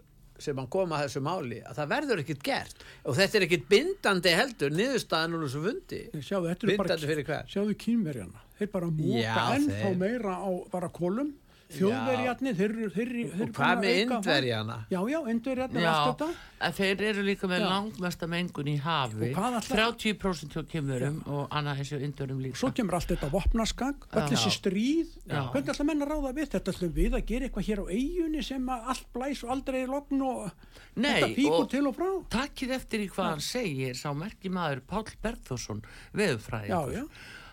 [0.43, 3.69] sem að koma að þessu máli, að það verður ekkit gert, og þetta er ekkit
[3.71, 7.53] bindandi heldur, niðurstaðan úr þessu fundi, sjáðu, eru bara bindandi fyrir hver?
[7.53, 11.33] sjáðu kýmverjana þeir bara móka Já, ennþá meira á bara kolum
[11.79, 14.01] þjóðverjarnir, þeir eru þeir, eru- þeir Og eru hvað með.
[14.03, 14.77] Indverjana?
[14.91, 16.29] já, já, indverjarnir, já allt þetta
[16.63, 17.69] en þeir eru líka með Já.
[17.73, 22.39] langmesta mengun í hafi Og hvað ætla- 30% hjá kemverum og annað eins og indurum
[22.45, 24.29] líka svo kemur allt þetta vopnaskang öll Já.
[24.31, 25.51] þessi stríð Já.
[25.51, 28.43] hvernig ætla menn að ráða við þetta ætlum við að gera eitthvað hér á eigunni
[28.45, 30.53] sem að allt blæs og aldrei er logn og
[30.95, 34.83] Nei, þetta píkur til og frá Takkið eftir í hvað hann segir sá merki maður
[34.87, 35.83] Páll Bergþórsson
[36.15, 37.07] veðurfræðingur Já, já.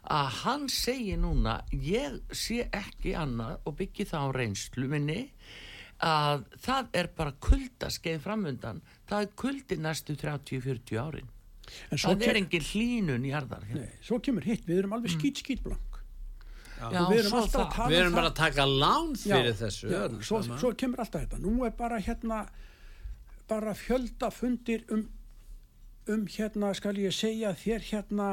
[0.09, 5.19] Að hann segir núna ég sé ekki annað og byggi það á reynslu minni
[6.05, 8.79] að það er bara kuldaskeið framundan.
[9.09, 11.29] Það er kuldi næstu 30-40 árin.
[11.91, 13.85] Það er engin hlínun jarðar hérna.
[13.85, 15.99] nei, svo kemur hitt, við erum alveg skýt skýt blank.
[16.79, 19.89] Já, við erum Við um erum bara að taka lán fyrir Já, þessu.
[19.91, 21.39] já, svo, svo kemur alltaf þetta.
[21.43, 22.45] Nú er bara hérna
[23.49, 25.07] bara fjölda fundir um
[26.09, 28.29] um hérna skal ég segja þér hérna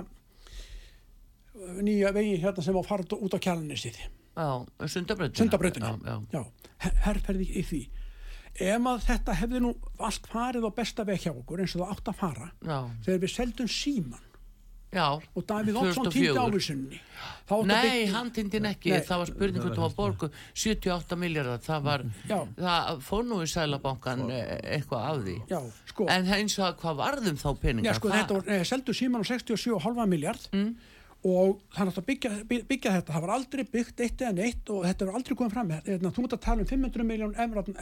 [1.83, 3.99] nýja vegi hérna sem á fara út á kjalanisið
[4.37, 5.39] Já, sundabrautina.
[5.39, 6.17] Sundabrautina, já, já.
[6.33, 7.83] já, her- herferði í því.
[8.57, 11.93] Ef að þetta hefði nú allt farið á besta veg hjá okkur eins og það
[11.95, 14.23] átt að fara Já, þegar við seldum síman
[14.97, 16.45] já, og Davíð Oddsson týndi 2004.
[16.47, 17.01] ávísunni
[17.69, 19.05] Nei, hann týndi ekki, Nei.
[19.05, 22.39] það var spurning hvort það var borgu 78 miljardar, það var Já.
[22.57, 25.37] það fór nú í Sælabankan eitthvað af því.
[25.53, 25.61] Já,
[25.93, 26.09] sko.
[26.17, 27.91] En eins og hvað varðum þá peninga?
[27.91, 30.71] Já, sko, þetta var, nei, seldu síman á 67,5 miljard mm.
[31.27, 34.71] Og það er að byggja, by- byggja þetta, það var aldrei byggt eitt eða neitt
[34.71, 35.81] og þetta var aldrei komið fram með.
[35.89, 37.33] Þetta, þú mútt að tala um 500 miljón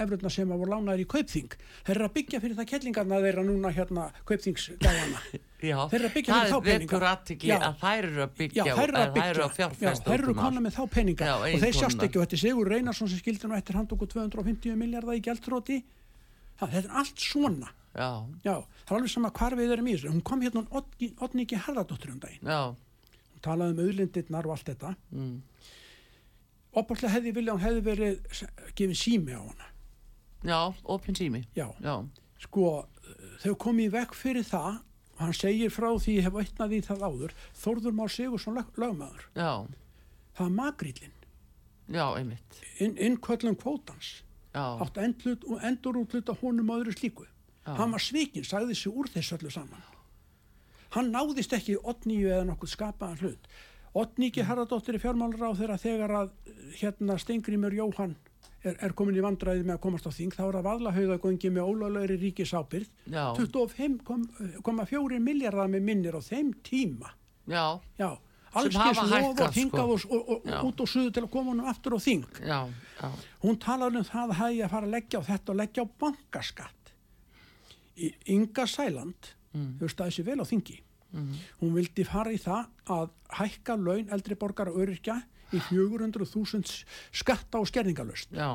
[0.05, 1.57] efröðna sem að voru lánaðir í kaupþing.
[1.85, 5.21] Þeir eru að byggja fyrir það kellingarna þeirra núna hérna kaupþingsgæðana
[5.65, 6.89] Já, Þeir eru að byggja fyrir þá peninga.
[7.69, 10.35] að þær eru að byggja þær eru að og- byggja, þær eru að eru um
[10.35, 10.65] konar allt.
[10.67, 11.25] með þá peninga.
[11.25, 12.19] Já, og þeir sjást ekki.
[12.21, 15.79] Og þetta er Sigur Reynarsson sem skildi nú eftir handtöku 250 miljardar í gældróti
[16.61, 17.71] þetta er allt svona.
[17.95, 18.11] Já,
[18.45, 18.55] já,
[18.85, 20.11] það er alveg sama hvar við erum í þessu.
[20.13, 20.65] Hún kom hérna
[23.51, 24.93] Harðardóttur um auðlindirnar og allt þetta.
[25.15, 25.37] Mm,
[26.81, 28.43] opaslega hefði vilja hún hefði verið
[28.79, 29.71] gefið sími á hana.
[30.45, 30.59] Já,
[30.97, 31.45] opin sími.
[31.57, 31.95] Já, Já,
[32.45, 32.87] sko
[33.45, 34.81] þau komið vekk fyrir það
[35.15, 38.73] og hann segir frá því ég hef veitnað í það áður Þórður Már Sigursson lög,
[38.81, 39.29] lögmaður.
[39.39, 39.53] Já,
[40.35, 41.15] það er magrillin
[41.89, 42.59] já, einmitt.
[42.81, 44.23] Inn, innköllum kvótans.
[44.55, 47.27] Átt endur útluta honum öðru slíku.
[47.65, 47.73] Já.
[47.79, 49.85] hann var svikinn, sagði sig úr þessu öllu saman
[50.95, 53.49] hann náðist ekki Oddníu eða nokkuð skapaðan hlut.
[53.95, 56.31] Oddníki Harðardóttir er fjármálur á þeirra þegar að
[56.81, 58.17] hérna Stengrimur Jóhann
[58.67, 60.35] er, er komin í vandræði með að komast á þing.
[60.35, 67.13] Þá er að vaðlahauðagöngi með ólöglegri ríkisábyrð já, 25,4 miljardar með minnir á þeim tíma.
[67.47, 68.09] Já, já,
[68.57, 71.71] alls skils lof og hingað og, og, og út og suðu til að koma honum
[71.71, 72.27] aftur á þing.
[72.43, 72.59] Já,
[72.99, 73.09] já,
[73.45, 75.89] hún talar um það að hefði að fara að leggja á þetta og leggja á
[76.03, 76.93] bankaskatt.
[77.95, 79.77] Í Inga Sæland Mm.
[79.79, 80.75] hefur staðið sér vel á þingi
[81.61, 85.21] hún vildi fara í það að hækka laun eldri borgar og öryrkja
[85.55, 88.49] í 400.000 skatta og skerningalust já,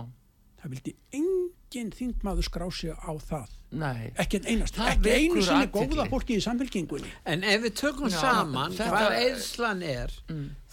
[0.61, 3.47] það vildi engin þingmaður skrá sig á það.
[3.71, 4.09] Nei.
[4.17, 5.95] Ekki en einast, Það ekki einu vekur sinni athygli.
[5.95, 10.15] góða fólki í samfélkingunni En ef við tökum Já, saman þetta- hvað eðslan er,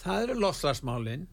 [0.01, 1.27] það eru loslasmálin,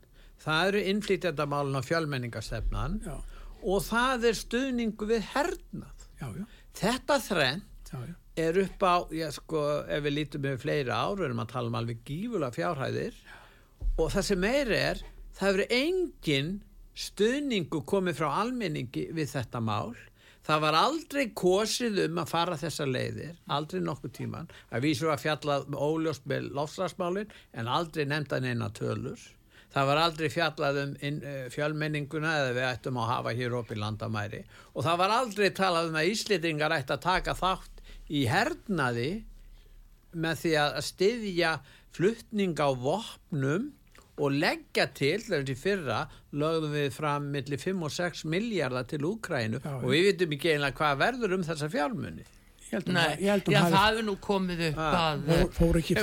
[0.44, 3.16] það eru innflýtjandamálin og fjölmenningastefnan já,
[3.64, 6.06] og það er stuðningu við hernað.
[6.20, 7.62] já, já, Þetta þrenn.
[8.36, 11.70] Er upp á, já sko, ef við lítum yfir fleiri ár, við erum að tala
[11.70, 13.18] um alveg gífulega fjárhæðir
[13.94, 15.04] og það sem meiri er,
[15.36, 16.50] það hefur engin
[16.94, 19.94] stuðningu komið frá almenningi við þetta mál.
[20.44, 25.22] Það var aldrei kosið um að fara þessar leiðir, aldrei nokkuð tíman, að vísu að
[25.22, 29.22] fjallað óljóst með lofslagsmálin en aldrei nefnda neina tölur.
[29.74, 34.42] Það var aldrei fjallað um uh, fjölmenninguna eða við ættum að hafa hér opið landamæri
[34.70, 37.73] og það var aldrei talað um að Íslendingar ætti að taka þátt
[38.10, 39.08] í hernaði
[40.14, 41.54] með því að styðja
[41.94, 43.70] flutning á vopnum
[44.14, 45.96] og leggja til, þegar til fyrra
[46.38, 50.52] lögðum við fram millir 5 og 6 miljardar til Úkrænu Já, og við vitum ekki
[50.54, 52.26] einlega hvað verður um þessa fjármunni.
[52.90, 53.34] Nei, já,
[53.70, 55.94] það er nú komið upp Ah, að fór, fór ekki,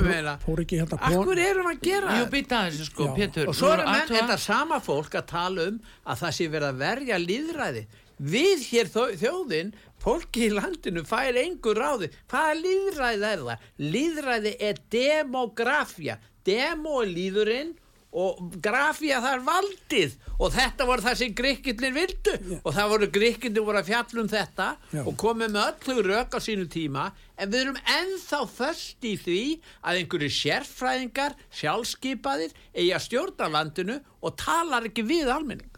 [0.78, 2.60] hérna Akkur erum að gera Jú, þetta?
[2.86, 3.08] sko,
[3.50, 6.80] Og svo eru menn, þetta sama fólk að tala um að það sé verið að
[6.84, 7.84] verja líðræði.
[8.22, 12.12] Við hér þjóðin, fólki í landinu fær engur ráði.
[12.30, 13.70] Hvaða líðræði er það?
[13.96, 16.20] Líðræði er demografía.
[16.46, 17.74] Demo er líðurinn
[18.12, 23.08] og grafía það er valdið og þetta voru það sem gríkirnir vildu og það voru
[23.16, 25.02] gríkirnir voru að fjalla um þetta Já.
[25.06, 27.06] og komið með öllu rauk á sínu tíma
[27.40, 29.40] en við erum ennþá föst í því
[29.80, 35.72] að einhverju sérfræðingar sjálfskeipaðir eigi að stjórna landinu og talar ekki við almenning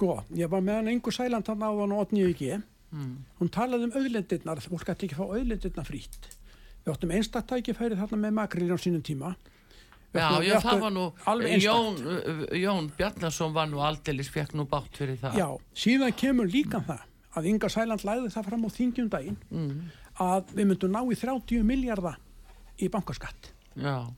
[0.00, 2.54] Sko, ég var með hann Ingu Sæland hann á hann og Otni ekki.
[2.90, 3.16] Mm.
[3.36, 6.28] Hún talaði um auðlendirnar, fólk ætti ekki fá auðlendirnar frýtt.
[6.86, 9.34] Við áttum einstaktækifæri þarna með makrilin á sínum tíma.
[10.16, 11.04] Já, já, það var nú.
[11.60, 12.00] Jón,
[12.58, 15.46] Jón Bjarnason var nú aldeilis fekk nú bátt fyrir það Já,
[15.84, 17.04] síðan kemur líka það
[17.36, 19.84] að Inga Sæland læði það fram á þingjum daginn Mm.
[20.18, 22.16] að við myndum ná í 30 miljardar
[22.80, 23.52] í bankaskatt.
[23.76, 24.08] já,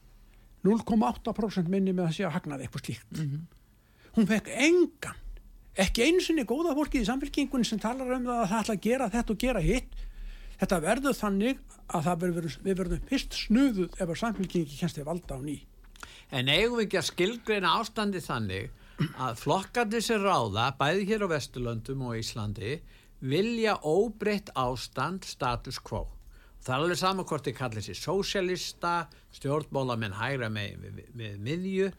[0.64, 3.18] 0,8% minni með að sé að hagnaði eitthvað slíkt.
[3.18, 3.42] Mhm.
[4.16, 5.16] Hún fekk engan,
[5.80, 8.86] ekki einu sinni góða fólkið í samfélkingunni sem talar um það að það ætla að
[8.86, 9.94] gera þetta og gera hitt.
[10.62, 15.38] Þetta verður þannig að verður, við verðum fyrst snuðuð ef að samfélkingi kennst við valda
[15.38, 15.58] á ný.
[16.32, 18.70] en eigum við ekki að skilgreina ástandi þannig
[19.20, 22.78] að flokkandi sem ráða bæði hér á Vesturlöndum og Íslandi
[23.20, 26.06] vilja óbreytt ástand status quo
[26.62, 28.94] það er alveg saman hvort þið kallir sér sósialista,
[29.34, 31.90] stjórnmálamenn hægra með, miðju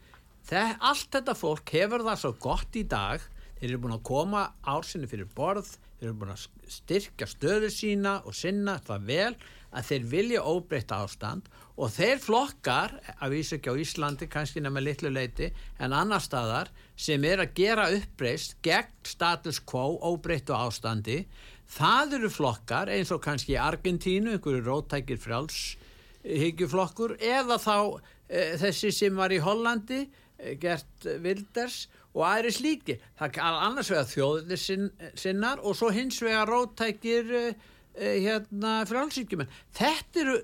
[0.52, 3.22] allt þetta fólk hefur það svo gott í dag
[3.58, 6.46] þeir eru búin að koma ársinni fyrir borð þeir eru búin að
[6.78, 9.34] styrkja stöðu sína og sinna það vel
[9.74, 14.82] að þeir vilja óbreytt ástand og þeir flokkar, að vísa ekki á Íslandi kannski nema
[14.82, 15.48] litlu leiti
[15.82, 21.24] en annar staðar sem er að gera uppreist gegn status quo óbreyttu ástandi
[21.74, 25.74] það eru flokkar eins og kannski í Argentínu, einhverju rótækir frjáls
[26.24, 27.76] hyggjuflokkur eða þá
[28.28, 33.90] e, þessi sem var í Hollandi e, gert Wilders og aðri slíki það er annars
[33.90, 37.44] vegar þjóðinni sin, sinnar og svo hins vegar rótækir e,
[37.98, 40.36] e, hérna frjálsíkjumenn þetta eru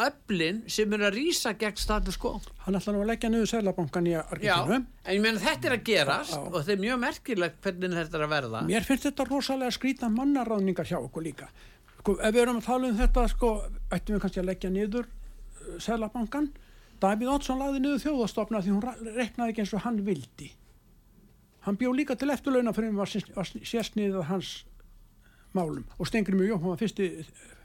[0.00, 4.06] öflin sem eru að rýsa gegn status quo Hann ætla nú að leggja niður Sælabankan
[4.08, 4.78] í Argentínu.
[5.04, 6.40] en ég meina þetta er að gerast Já.
[6.40, 10.08] og þetta er mjög merkilegt hvernig þetta er að verða Mér finnst þetta rosalega skrýta
[10.14, 11.50] mannaráðningar hjá okkur líka.
[12.00, 13.50] Sko, ef við erum að tala um þetta, sko,
[13.92, 16.48] ættum við kannski að leggja niður uh, Sælabankan.
[17.00, 20.48] Davíð Oddsson lagði niður þjóðastofna því hún reiknaði ekki eins og hann vildi.
[21.66, 24.52] Hann bjó líka til eftirlauna fyrir sés- var sérsniðið hans
[25.54, 25.84] málum.
[25.98, 27.08] Og Stengri mjög Jóhann var fyrsti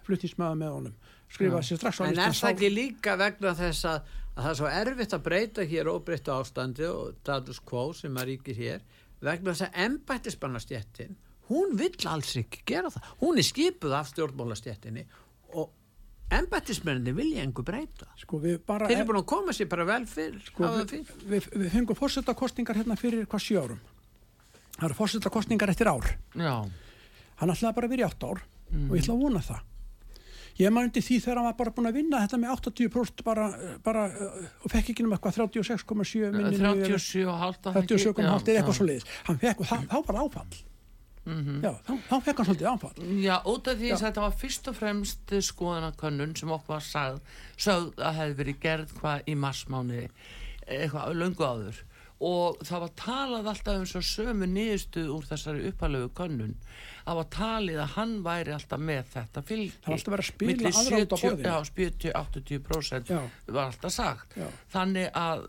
[0.05, 0.95] fluttinsmaður með honum.
[1.31, 4.59] Skrifaði sér strax á En er það ekki líka vegna þess að, að það er
[4.59, 8.83] svo erfitt að breyta hér óbreyttu ástandi og status quo sem að ríkir hér
[9.25, 11.15] vegna þess að embættisbannastjettin
[11.49, 13.09] hún vill alls ekki gera það.
[13.21, 15.05] Hún er skipuð af stjórnmálastjettinni
[15.55, 15.71] og
[16.33, 18.87] embættismenninni vilja engu breyta Sko, við bara...
[18.89, 21.99] þeir eru búin að koma sér bara vel fyrir, Sko, það við, við, við fengum
[21.99, 23.83] fórsetakostningar hérna fyrir hvað sjö árum.
[24.75, 26.09] Það eru fórsetakostningar eftir ár.
[26.33, 26.55] já,
[27.35, 29.63] Hann ætlaði bara að vera í 8 ár og ég ætla að vona það.
[30.55, 33.47] Ég maður undir því þegar hann var bara búin að vinna þetta með 80% bara,
[33.83, 38.77] bara uh, og fekk ekki um eitthvað 36,7 minni 37 og halda 37,5 eða eitthvað
[38.77, 39.09] svo leiðis.
[39.27, 40.61] Hann fekk og það, þá var áfall.
[41.25, 41.61] Mhm.
[41.63, 43.05] Já, þá, þá fekk hann svolítið áfall.
[43.23, 47.19] Já, út af því að þetta var fyrst og fremst skoðanakönnun sem okkur var sagð,
[47.57, 50.09] sögð að hefði verið gerð hvað í marsmániði.
[50.65, 51.83] eitthvað löngu áður
[52.25, 56.55] og það var talað alltaf um svo sömu niðurstu úr þessari uppalöfu könnun
[57.05, 60.31] það var talið að hann væri alltaf með þetta fylgi Það var alltaf verið að
[60.31, 61.45] spila aðra út á 70 borðinu.
[61.45, 61.57] Já,
[62.15, 63.19] 70-80% Já.
[63.55, 64.47] var alltaf sagt Já.
[64.73, 65.45] þannig að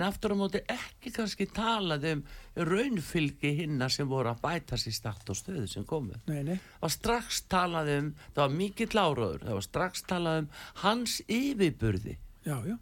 [0.00, 2.22] neftur á móti ekki kannski talað um
[2.56, 6.56] raunfylgi hinna sem voru að bæta sér start og stöðu sem komu Nei, nei.
[6.80, 10.50] var strax talað um það var mikill áraður, það var strax talað um
[10.84, 12.76] hans yfirburði Já, já.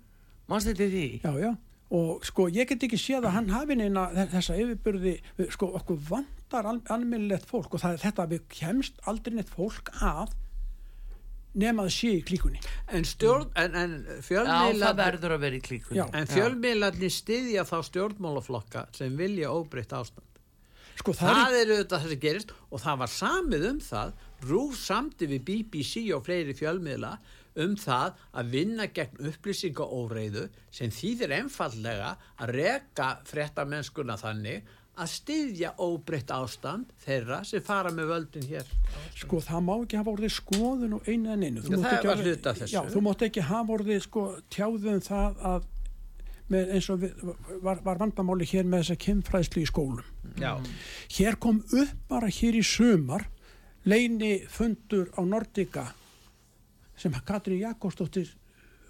[0.51, 1.07] mannst þetta því?
[1.25, 1.53] Já, já.
[1.95, 5.69] Og sko, ég get ekki séð að hann hafi neina þe- þessa yfirbyrði, við- sko,
[5.79, 5.99] okkur
[6.45, 10.35] vantar al almennilegt fólk og það er þetta að við kemst aldrei neitt fólk að
[11.55, 12.61] nema það sé í klíkunni.
[12.91, 13.93] En, stjórn, en, en
[14.27, 16.07] fjölmiðlarnir verður að vera í klíkunni Já.
[16.13, 20.27] en fjölmiðlarnir styðja þá stjórnmálaflokka sem vilja óbreytt ástand.
[20.95, 24.13] Sko, það, Það er, er auðvitað það sem gerist og það var samið um það,
[24.45, 27.15] Rúf samti við BBC og fleiri fjölmiðla
[27.65, 35.75] um það að vinna gegn upplýsingaóreiðu sem þýðir einfallega að reka fréttamennskuna þannig að styðja
[35.83, 38.69] óbreytt ástand þeirra sem fara með völdin hér.
[39.19, 41.65] sko, það má ekki hafa orðið skoðun og einu en einu.
[41.65, 41.81] Þú
[43.05, 45.71] mátt ekki ekki hafa orðið, sko, tjáðum það að
[46.53, 47.25] með, eins og við,
[47.65, 50.07] var, var vandamáli hér með þessa kynfræðslu í skólum.
[50.41, 50.53] Já.
[51.17, 53.27] Hér kom upp bara hér í sumar
[53.89, 55.89] leini fundur á Nordika
[56.97, 58.31] sem Katri Jakobsdóttir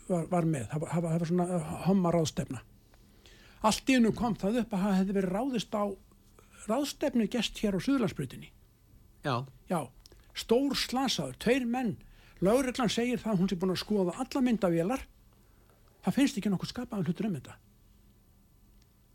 [0.09, 0.69] var, var með.
[0.73, 2.62] Það var, það var, svona hommaráðstefna.
[3.64, 5.85] Allt í hennu kom það upp að það hefði verið ráðist á
[6.68, 8.50] ráðstefnu gest hér á Suðlandsbrutinni.
[9.24, 9.44] Já.
[9.70, 9.81] Já,
[10.37, 11.94] stór slasaður, tveir menn.
[12.44, 15.05] Láreglan segir það að hún sé búin að skoða alla myndavélar.
[16.05, 17.57] Það finnst ekki nokkuð skapaðan hlutur um þetta.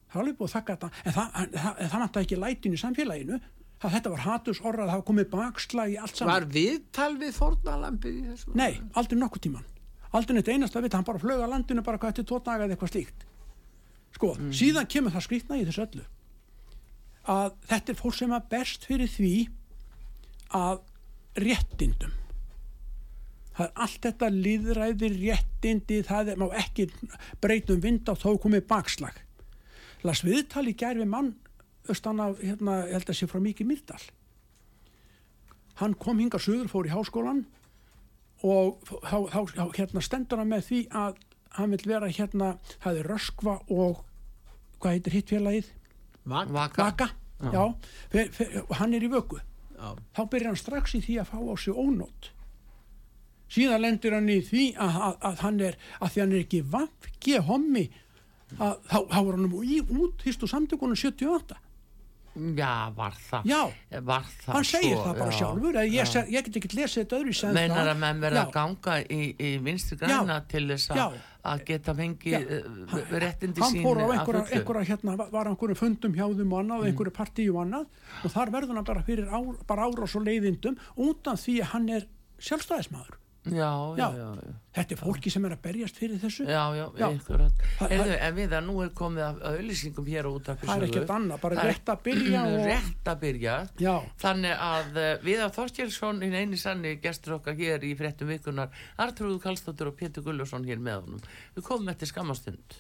[0.10, 2.74] Það er alveg búið að þakka þetta, en það, það, en það vantar ekki lætin
[2.74, 3.40] í samfélaginu.
[3.80, 6.34] Það, þetta var hatus orrað, það komið bakslag í allt saman.
[6.34, 8.56] Var viðtal við fórnalampið í þessu?
[8.58, 9.68] Nei, aldrei nokkuð tíman.
[10.18, 12.74] Aldrei neitt einasta vita, hann bara flög að landinu bara hvað eftir tvo daga eða
[12.74, 13.29] eitthvað slíkt.
[14.20, 16.02] Sko, síðan kemur það skrýtna í þessu öllu.
[17.32, 19.36] Að þetta er fólk sem að berst fyrir því
[20.60, 20.82] að
[21.40, 22.18] réttindum.
[23.56, 26.90] Það er allt þetta líðræði réttindi, það er, má ekki
[27.40, 29.22] breytum vind á þó komið bakslag.
[30.04, 31.32] Las viðtali gær við mann
[31.88, 34.02] austan af, hérna, ég held að sé frá Mikið Myrdal.
[35.80, 37.46] Hann kom hinga söður, fór í háskólan
[38.44, 42.54] og þá, þá, þá hérna stendur hann með því að hann vil vera hérna,
[42.84, 44.04] það er Röskva og
[44.80, 45.70] hvað heitir hitt félagið?
[46.30, 46.54] Vaka.
[46.56, 46.84] Vaka.
[46.84, 47.08] Vaka,
[47.54, 47.64] já,
[48.12, 49.40] fyr, og hann er í vöku.
[49.80, 49.94] Já.
[50.18, 52.32] Þá byrjar hann strax í því að fá á sig ónót.
[53.50, 56.62] Síðan lendur hann í því að, að, að hann er, að því hann er ekki
[56.76, 57.86] vafki hommi,
[58.58, 61.58] að þá, þá var hann í út fyrstu samtökunum 78.
[62.58, 63.60] Já, var það Já.
[64.10, 65.38] Var það Hann segir svo, það bara já.
[65.40, 68.50] sjálfur, ég, se- ég get ekki lesið þetta öðru sem Meinar að menn verða að
[68.50, 68.54] Já.
[68.56, 70.46] ganga í, í vinstri græna Já.
[70.54, 71.04] til þess Já.
[71.06, 71.18] að,
[71.54, 72.40] að geta fengið Já.
[72.40, 76.54] uh, réttindi hann sín fór á einhverja, einhverja hérna, var- á einhverju fundum hjá þeim
[76.54, 76.90] og annað, mm.
[76.94, 77.86] einhverju partíu og annað
[78.24, 81.72] og þar verður hann bara fyrir ár, bara árás og leiðindum út af því að
[81.74, 82.08] hann er
[82.40, 83.18] sjálfstæðismadur.
[83.54, 84.28] Já, já, Já.
[84.40, 84.54] já.
[84.80, 86.46] Þetta er fólki sem er að berjast fyrir þessu.
[86.46, 86.86] Já, já,
[87.80, 91.14] Heyrðu, en við að nú er komið af auðlýsingum hér á útarpi Það er ekkert
[91.16, 93.56] annað, bara rétt að byrja og- Rétt að byrja.
[93.82, 93.96] Já.
[94.24, 98.70] Þannig að uh, Viðar Þorstjálsson, hinn eini sanni gestur okkar hér í fréttum vikunar,
[99.02, 101.26] Artrúðu Kallstóttur og Pétur Gulluðsson hér með honum.
[101.58, 102.80] Við komum eftir skamastund.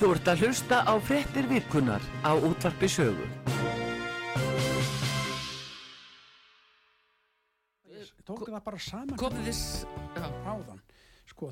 [0.00, 2.32] Þú ert að hlusta á fréttir vikunar á
[8.24, 8.48] útvarpi sögu.
[8.48, 9.86] Tók það bara saman Komið.
[10.16, 10.28] Já.
[10.44, 10.80] áðan.
[11.24, 11.50] Sko,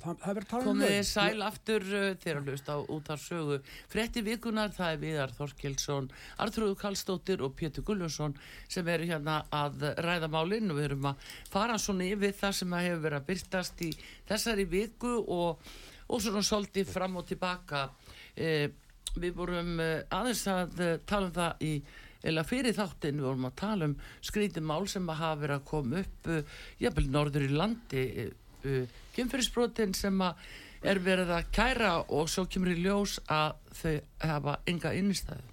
[0.62, 3.58] Komið þið sæl aftur uh, þegar að hlusta á út af sögu.
[3.88, 8.36] Frétti vikunar, það er Viðar Þorkelsson, Artrúðu Kallstóttir og Pétur Gullunsson
[8.68, 12.72] sem eru hérna að ræða málinn og við erum að fara svona yfir það sem
[12.76, 13.90] að hefur verið að byrtast í
[14.28, 15.72] þessari viku og,
[16.08, 17.88] og svona svolítið fram og tilbaka.
[18.36, 18.68] Eh,
[19.16, 21.74] við vorum uh, aðeins að uh, tala um það í
[22.22, 25.70] eða fyrir þáttinn við vorum að tala um skrítið mál sem að hafa verið að
[25.70, 30.44] koma upp uh, jafnvel norður í landi uh, kynferðisbrotin sem að
[30.82, 33.94] er verið að kæra og svo kemur í ljós að þau
[34.26, 35.52] hafa enga innistæðu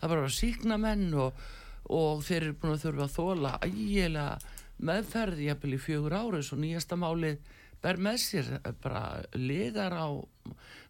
[0.00, 1.42] það var að síkna menn og,
[1.92, 6.58] og þeir eru búin að þurfa að þóla ægilega meðferði jafnvel í fjögur ári svo
[6.58, 7.52] nýjasta málið
[7.82, 8.50] ber með sér
[8.82, 9.04] bara
[9.36, 10.08] legar á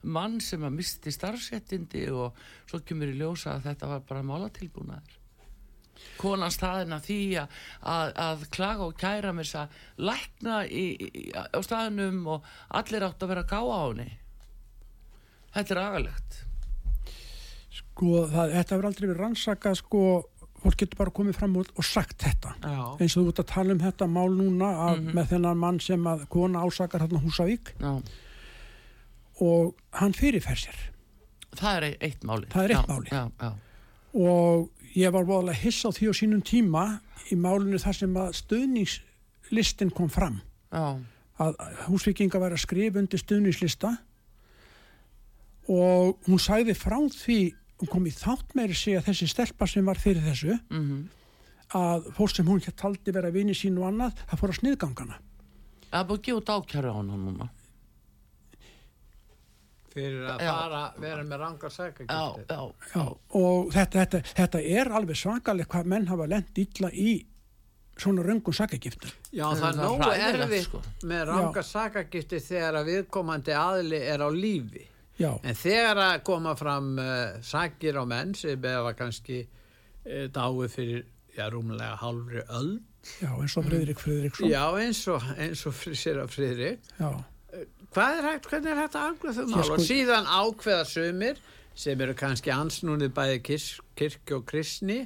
[0.03, 2.39] mann sem að misti starfsettindi og
[2.69, 5.19] svo kemur í ljósa að þetta var bara málatilbúnaður.
[6.19, 9.77] Konan staðina því að, að, að klaga og kæra með þess að
[10.09, 14.09] lækna í, í, á staðinum og allir átt að vera að gá á henni.
[15.53, 16.43] Þetta er agalegt.
[17.73, 20.03] Sko, það, þetta verður aldrei verið rannsakað sko
[20.63, 22.55] fólk getur bara komið fram og, og sagt þetta.
[22.63, 22.83] Já.
[23.03, 26.07] eins og þú ert að tala um þetta mál núna af, með þennan mann sem
[26.09, 27.73] að kona ásakar hérna Húsavík.
[27.83, 27.93] Já,
[29.43, 30.79] og hann fyrirfer sér
[31.59, 32.49] það er eitt máli.
[32.55, 33.11] Er eitt Já, máli.
[33.13, 33.53] Já, já,
[34.13, 36.85] og ég var voðalega hiss á því á sínum tíma
[37.33, 40.41] í málinu þar sem að stuðningslistin kom fram
[40.73, 40.99] já,
[41.41, 43.95] að húsvikinga væri að skrifa undir stuðningslista
[45.73, 47.41] og hún sagði frá því
[47.83, 51.05] hún kom í þátt meiri segja þessi stelpa sem var fyrir þessu mhm.
[51.79, 55.21] að fólk sem hún hér taldi vera vini sín og annað, það fór að sniðgangana
[55.93, 57.47] Það búið að gefa út ákjæru á hana núna.
[59.93, 60.53] Fyrir að Já.
[60.53, 61.77] fara vera með rangar
[62.93, 63.05] Já,
[63.41, 67.13] og þetta, þetta, þetta er alveg svakaleg hvað menn hafa lent illa í
[68.03, 69.11] svona röngum sakagiftum.
[69.31, 70.81] Já, Það það er nógu erfitt sko.
[71.07, 74.87] með rangar sakagiftir þegar að viðkomandi aðli er á lífi.
[75.21, 80.69] Já, en þegar að koma fram uh, sakir á menn sem eða kannski uh, dái
[80.73, 81.05] fyrir
[81.37, 82.73] já, rúmlega hálfri öll
[83.21, 84.49] já, eins og Friðrik Friðriksson.
[84.51, 87.11] Já, eins og, eins og sér að friðri já,
[87.93, 89.65] Hvað er hægt, hvernig er hægt að afgræða þau mál?
[89.67, 91.43] Sko- og síðan ákveða sumir
[91.83, 94.99] sem eru kannski ansnúnið bæði kirk, kirkju og kristni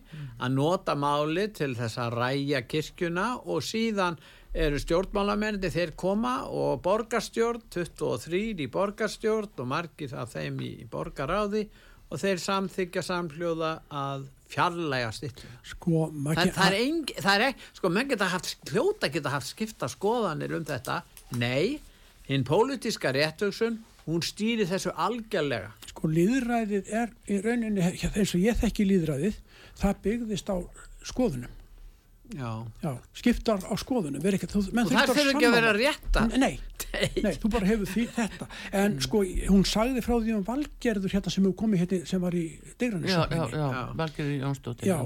[0.43, 4.19] að nota máli til þess að ræja kirkjuna og síðan
[4.57, 11.67] eru stjórnmálamenni þeir koma og borgarstjórn 23 í borgarstjórn og margir af þeim í borgaráði
[12.11, 16.07] og þeir samþykja samhljóða að fjarlæga stillina sko,
[16.39, 19.89] það, það er engi, það er ekki, sko, menn geta haft, hljóta geta haft skipta
[19.91, 21.01] skoðanir um þetta,
[21.43, 21.81] nei,
[22.29, 25.73] hinn pólitíska réttugsun, hún stýri þessu algjörlega.
[25.91, 29.39] sko líðræðið er í rauninni, ja, eins og ég þekki líðræðið,
[29.81, 30.57] það byggðist á
[31.07, 31.53] skoðunum,
[32.35, 32.67] Já.
[32.83, 36.25] já, skiptar á skoðunum, ekki, þú, Og það þurfi ekki að vera rétta.
[36.35, 36.57] Nei,
[37.23, 38.49] nei, þú bara hefur því þetta,
[38.81, 42.35] en sko, hún sagði frá því um valgerður hérna sem hefur komið hérna, sem var
[42.35, 43.85] í já, já, Degranisöfninni, já, Já.
[44.01, 44.91] Valgerður Jónsdóttir.
[44.91, 44.99] já,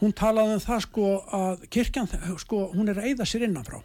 [0.00, 1.10] hún talaði um það sko
[1.42, 2.08] að kirkjan,
[2.40, 3.82] sko, hún er að eyða sér innanfrá,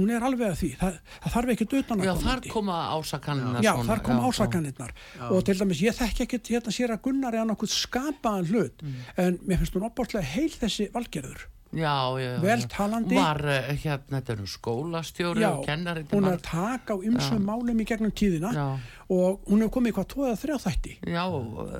[0.00, 3.62] hún er alveg að því, það, það þarf ekki utan Já, að þar koma ásakanina
[3.64, 3.88] Já, svona.
[3.92, 4.92] þar kom já, ásakanirnar
[5.30, 9.00] og til dæmis ég þekki ekkert hérna sér að Gunnar er nokkuð skapaðan hlut Mm.
[9.20, 12.38] en mér finnst hún opbórslega heil þessi valgerður Já, já, já.
[12.42, 12.66] Vel já.
[12.66, 13.14] talandi.
[13.14, 16.02] Var uh, hérna, þetta er nú skólastjóri Já, og kennari.
[16.10, 18.64] hún er að taka á ymsum málum í gegnum tíðina Já,
[19.06, 21.22] og hún hefur komið í hvað tvoða þrjá þætti já.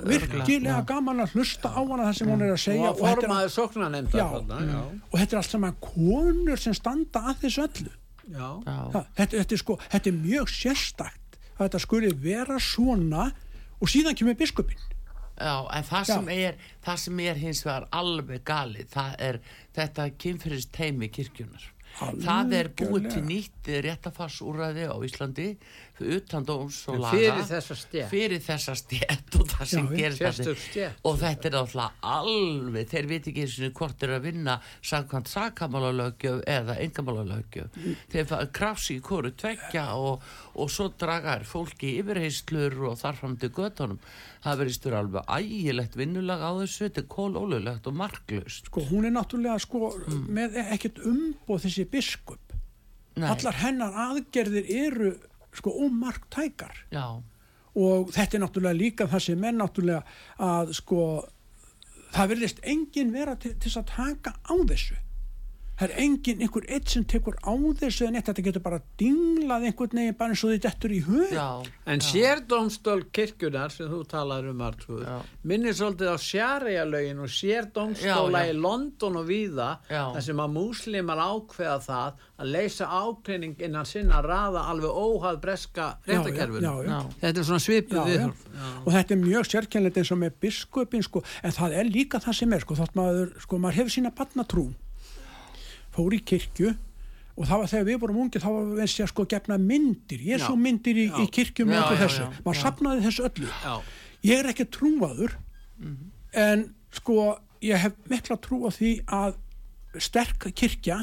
[0.07, 3.41] virkilega gaman að hlusta á hana það sem hún er að segja Og og þetta,
[3.91, 4.07] er.
[4.15, 4.29] Já.
[4.71, 4.81] já.
[5.11, 7.91] og þetta er allt saman konur sem standa að þessu öllu já.
[7.91, 8.00] Já,
[8.35, 13.31] þetta, þetta, er sko, þetta er mjög sérstakt að þetta skuli vera svona
[13.81, 14.81] og síðan kemur biskupin
[15.41, 19.41] já, en það sem, er, það sem er hins vegar alveg galið, það er
[19.77, 21.69] þetta kynfyrirst teimi kirkjunar.
[22.01, 23.27] Það er búið til Algjörlega.
[23.27, 25.49] nýtt réttafarsúræði á Íslandi
[26.01, 28.09] utan dóms og laga fyrir þessa stétt.
[28.11, 30.49] fyrir þessa stjætt og það sem gerist
[31.05, 34.57] og þetta er náttúrulega alveg þeir viti ekki eins og hvort er að vinna
[34.93, 37.79] samkvæmt sakamálalögjöf eða engamálalögjöf
[38.13, 40.25] þeir fara krafsi í kóru tvekja og,
[40.55, 44.01] og svo draga er fólki yfirheyslur og þarfram til göttunum
[44.45, 46.87] það verðist vera alveg ægilegt vinnulag á þessu.
[46.87, 48.71] Þetta er kólólulegt og marklaust.
[48.71, 50.23] Sko, hún er náttúrulega sko, Mm.
[50.33, 52.39] með ekkert umboð þessi biskup.
[53.17, 55.11] Nei, allar hennar aðgerðir eru
[55.57, 56.87] sko ómarktækar.
[56.95, 57.21] Já,
[57.81, 60.03] og þetta er náttúrulega líka það sem er náttúrulega
[60.43, 61.05] að sko
[62.11, 64.99] það verðist enginn vera til, til að taka á þessu
[65.81, 70.01] það er enginn einhver eitt sem tekur á þessu en þetta getur bara dinglað einhvern
[70.03, 71.49] veginn bara eins og því dettur í hug já
[71.91, 75.23] En sérdómstól kirkjunar sem þú talar um Já.
[75.43, 80.13] minnir svolítið á sjarja-lögin og sérdómstóla í London og víða Já.
[80.15, 85.89] þar sem að múslimar ákveða það að leysa ákveðning innan sinna raða alveg óhað breska.
[86.07, 86.21] Já.
[86.21, 87.65] Þetta er svona
[87.97, 88.05] já.
[88.05, 88.45] viðhorf.
[88.85, 92.39] og þetta er mjög sérkennilegt eins og með biskupin sko, en það er líka það
[92.43, 94.69] sem er sko, þátt maður, sko, maður hefur sína barnatrú
[96.01, 96.73] fór í kirkju
[97.37, 100.21] og það var þegar við vorum ungi þá var við að sko gefna myndir.
[100.27, 103.53] Ég svo myndir í, í kirkjum og þessu, maður sapnaði þessu öllu.
[104.27, 105.37] Ég er ekki trúaður
[105.81, 106.11] Mhm.
[106.37, 109.37] en sko ég hef mikla trú á því að
[109.99, 110.99] sterk kirkja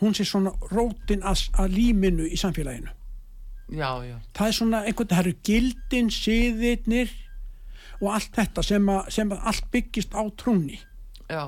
[0.00, 2.88] hún sé svona rótin að, að líminu í samfélaginu.
[3.70, 7.12] Já, já, það er svona einhvern, það eru gildin, siðirnir
[8.00, 10.80] og allt þetta sem að, sem allt byggist á trúni
[11.30, 11.44] já.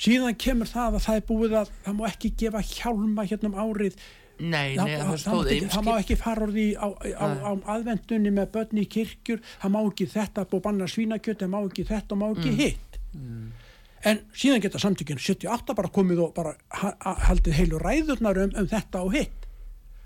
[0.00, 3.60] Síðan kemur það að það er búið að það má ekki gefa hjálma hérna um
[3.60, 4.00] árið.
[4.40, 8.52] Nei, nei, það það, ekki, það má ekki fara því á, á, á aðvendunni með
[8.54, 9.42] börn í kirkjur.
[9.60, 12.96] Það má ekki þetta búið banna svínakjöt það má ekki þetta og má ekki hitt.
[14.08, 18.54] En síðan geta samtökinn 78 bara komið og bara ha, ha, haldið heilu ræðurnar um,
[18.56, 19.49] um þetta og hitt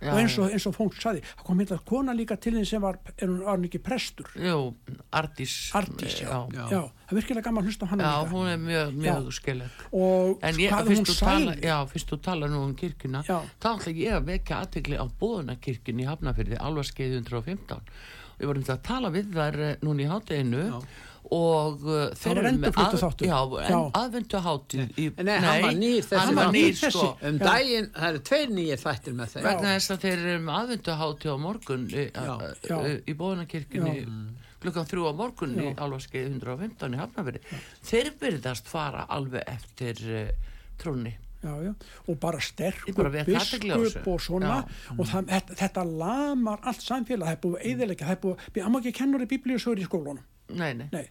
[0.04, 2.66] Já, og eins og, eins og fólk saði, það kom hérna kona líka til þín
[2.68, 4.58] sem var, er hún var ekki prestur Jú,
[5.16, 5.54] Ardís.
[5.78, 6.82] Ardís, já, Já, já.
[7.08, 9.78] það er virkilega gaman að hlusta á hana Já, líka hún er mjög, mjög skilleg.
[9.92, 12.74] og En ég, hvað fyrst hún þú tala, sagði já, fyrst þú tala nú um
[12.76, 13.38] kirkjuna, Já.
[13.64, 17.80] þá ætla ég að vekja aðtegli á bóðunarkirkjunni í Hafnafyrði, alvar skeið 115.
[18.38, 20.86] Við vorum þetta að tala við þar eh, núna í hátteginu og
[21.32, 23.24] uh, þeir eru með að-.
[23.24, 23.68] Já, Já.
[23.70, 24.90] en aðvendu hátíð.
[25.00, 26.58] í- Nei, hann var nýr þessi hann var þáttur.
[26.58, 26.90] nýr, Þessi.
[26.90, 27.08] sko.
[27.22, 27.44] Um Já.
[27.48, 29.42] daginn, það eru tveir nýjir þættir með þeim.
[29.48, 32.38] vegna þess að þeir eru með aðvenduhátti á morgun í, Já.
[32.68, 32.76] Já.
[32.84, 34.06] í, í bóðunarkirkjunni
[34.64, 37.40] klukkan þrjú á morgun í alvarskeið 115 í Hafnafyrir
[37.84, 40.30] þeir byrðast fara alveg eftir uh,
[40.80, 41.12] trúni
[41.44, 41.72] já, já,
[42.08, 44.62] og bara sterkur bara biskup og svona
[44.96, 48.64] og það, þetta, þetta lamar allt samfélag, það er búið eðilegja, það er búið, við
[48.64, 51.06] amma ekki kennur í biblíusögur í skólunum, nei, nei, nei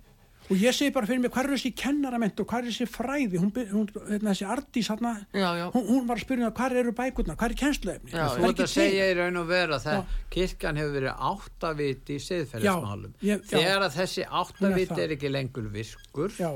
[0.52, 3.40] og ég segi bara fyrir mig, hvað er þessi kennarament og hvað er þessi fræði,
[3.40, 5.66] hún, hún hérna, þessi Ardís hérna, Já, já.
[5.72, 8.72] Hún, hún var að spyrja hvað eru bækurnar, hvað er kennsluefni Já, Þú ert að
[8.74, 13.18] segja í raun og vera að það, kirkjan hefur verið áttaviti í siðferðismálum.
[13.24, 15.04] Þegar að þessi áttaviti það.
[15.06, 16.52] er ekki lengur virkur, Já.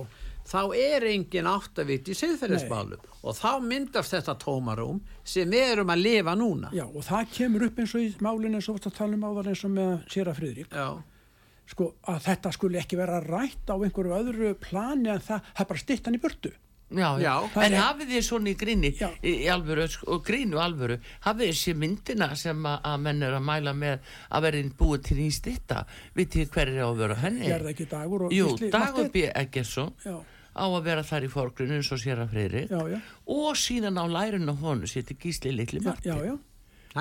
[0.51, 3.11] þá er engin áttaviti í siðferðismálum.
[3.28, 6.71] Og þá myndast þetta tómarum sem við erum að lifa núna.
[6.75, 9.17] Já, og það kemur upp eins og í málinu eins og þú varst að tala
[9.17, 10.88] um áðan eins og með Sýra Friðrik Já.
[11.68, 15.70] Sko, að þetta skuli ekki vera rætt á einhverju öðru plani en það, það er
[15.74, 16.53] bara styttan í burtu
[16.88, 17.24] Já, já.
[17.28, 17.34] Já.
[17.51, 19.09] Það en er- hafið þið svona í gríni Já.
[19.20, 20.95] í, í alvöru sko, og grínu alvöru
[21.26, 23.99] hafið þið sé myndina sem að, að menn er að mæla með
[24.32, 25.82] að verðin búið til í stitta
[26.15, 29.11] vitið þið hver er á að vera henni Gerða ekki Dagur og Jú, Dagur Marteinn?
[29.11, 29.26] B.
[29.43, 30.15] Eggersson Já.
[30.55, 32.99] á að vera þar í fórgrunni eins og sér að freyri Já, já.
[33.36, 36.39] og síðan á lærinu honu séti gísli litli Já,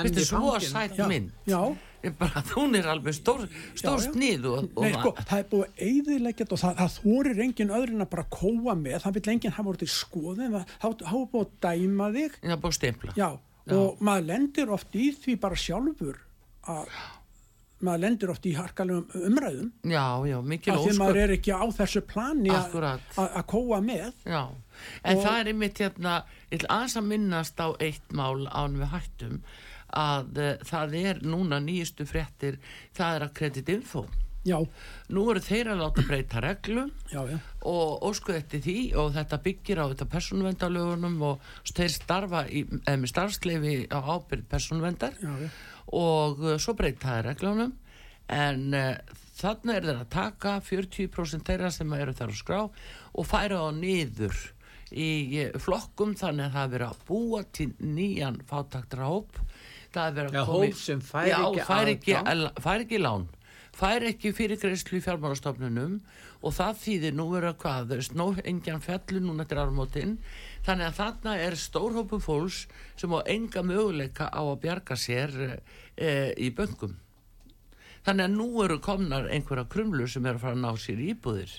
[0.05, 1.32] Þetta er svo sætt mynd?
[1.49, 1.61] já.
[2.07, 4.12] Ég bara, hún er alveg stór, stór Já, já.
[4.12, 8.05] snið og, og Nei, sko, það er búið eiðileggjart og það, það þorir engin öðrin
[8.05, 12.09] að bara kóa með, það vil enginn hafa orðið skoðin, það er búið að dæma
[12.14, 13.28] þig, það er búið að stempla já,
[13.80, 16.20] og maður lendir oft í því bara sjálfur
[16.70, 16.94] að
[17.86, 19.66] maður lendir oft í harkalegum umræðum.
[19.84, 24.14] Já, já, mikil af því maður er ekki á þessu plani að- kóa með.
[24.24, 24.44] Já,
[25.05, 26.14] en það er einmitt hérna,
[26.51, 29.40] ég ætla aðeins að minnast á eitt mál án við hættum
[29.95, 32.61] að uh, það er núna nýjustu fréttir,
[32.97, 34.07] það er að Credit Info.
[34.47, 34.59] já,
[35.11, 39.41] Nú eru þeir að láta breyta reglum já, já, og óskuð eftir því og þetta
[39.43, 44.47] byggir á þetta persónuvendalögunum og þeir starfa í, eða með starfsleifi á ábyrð
[45.18, 45.51] já.
[45.99, 47.74] og uh, svo breytaði reglunum
[48.30, 53.26] en uh, þarna er þeir að taka 40% þeirra sem eru þar að skrá og
[53.26, 54.39] færa á niður
[54.95, 59.41] í flokkum þannig að það er verið að búa til nýjan fátaktra hóp
[59.97, 62.16] það verið að Já, komi- hóp sem fær Já, ekki fær ekki,
[62.66, 63.26] fær ekki lán
[63.76, 65.97] fær ekki fyrir greiðslu í fjármálastofnunum
[66.47, 70.14] og það þýðir nú vera hvað, það er snó engjan fjallu núna eftir ármótin
[70.66, 72.62] þannig að þarna er stórhópu fólks
[72.97, 75.34] sem á enga möguleika á að bjarga sér
[75.97, 76.97] e, í böngum
[78.07, 81.53] þannig að nú eru komnar einhverja krumlu sem eru að fara að ná sér íbúðir.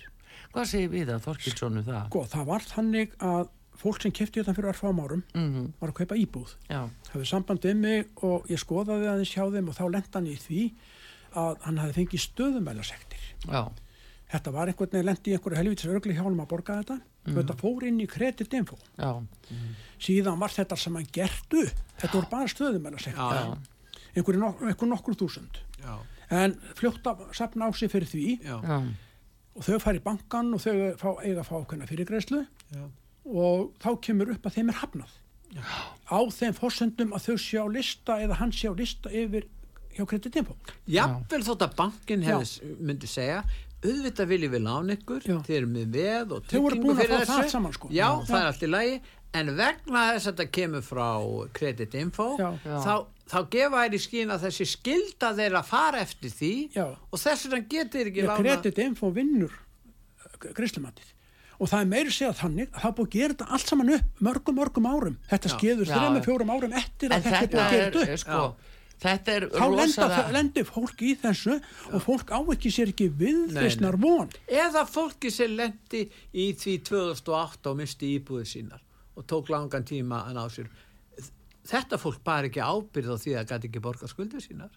[0.56, 2.06] Hvað segir við að Þorkilssonu það?
[2.08, 5.98] Sko, það var þannig að fólk sem kefti þetta fyrir örfám árum Mm var að
[6.02, 6.56] kaupa íbúð.
[6.70, 10.28] Já, hafði samband við mig og ég skoðaði aðeins hjá þeim og þá lenda hann
[10.28, 10.64] í því
[11.38, 13.24] að hann hafði fengið stöðumælasektir.
[13.46, 13.62] Já,
[14.34, 17.00] þetta var einhvern veginn lendi í einhverju helvitis örgli hjálm að borga þetta.
[17.28, 19.10] Og þetta fór inn í kreditinfo já,
[20.00, 21.66] síðan var þetta sem hann gertu
[22.00, 23.20] þetta voru bara stöðumælasektir.
[23.20, 23.58] Já,
[24.16, 25.60] einhverju nok nokkur þúsund.
[25.84, 25.98] Já,
[26.40, 28.78] en fljótt að sapna á sig fyrir því já, já,
[29.58, 32.84] og þau fara í bankan og þau fá, eiga að fá okkurna fyrirgreislu já.
[33.28, 35.16] Og þá kemur upp að þeim er hafnað
[36.08, 39.48] á þeim fórsöndum að þau sé á lista eða hann sé á lista yfir
[39.98, 40.56] hjá kreditinfo
[40.92, 43.40] Jafnvel þótt að bankin hefði, myndi segja,
[43.82, 45.38] auðvitað viljum við lána ykkur, Já.
[45.48, 47.50] þeir eru með veð og tryggingu fyrir þessu.
[47.54, 47.90] saman, sko.
[47.94, 48.26] Já, Já.
[48.30, 48.96] það er allt í lagi,
[49.38, 51.08] en vegna þess að þetta kemur frá
[51.58, 52.48] Credit Info, Já.
[52.66, 52.78] Já.
[52.86, 52.94] þá,
[53.34, 56.86] þá gefa þær í skín að þessi skilda þeir að fara eftir því Já.
[56.94, 58.40] og þess vegna getur ekki Já, lána.
[58.44, 59.58] kreditinfo vinnur
[60.38, 61.14] greiðslumatið
[61.58, 64.24] og það er meiri segja þannig að það búið að gera þetta allt saman upp
[64.28, 65.56] mörgum, mörgum árum þetta Já.
[65.58, 66.24] skeður Já, já.
[66.28, 68.42] fjórum árum eftir en að þetta er búið að gera er, þetta upp sko
[68.98, 71.56] þetta er þá lenda, rosalega lendir fólk í þessu
[71.94, 77.72] og fólk á ekki sér ekki viðreysnar von Eða fólki sem lendi í því 2008
[77.72, 78.82] og misti íbúið sínar
[79.18, 80.68] og tók langan tíma að ná sér.
[81.68, 84.70] Þetta fólk bara ekki ábyrð á því að gæti ekki borga skuldur sínar.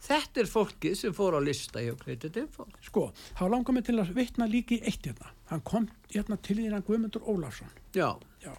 [0.00, 2.66] Þetta er fólkið sem fór á lista hjá Credit Info.
[2.82, 5.28] sko, þá langar mig til að vitna líka í eitt hérna.
[5.50, 7.68] Hann kom hérna til því hann Guðmundur Ólafsson.
[7.92, 8.54] Já, Já.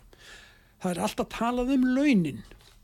[0.84, 2.44] það er alltaf talað um launin.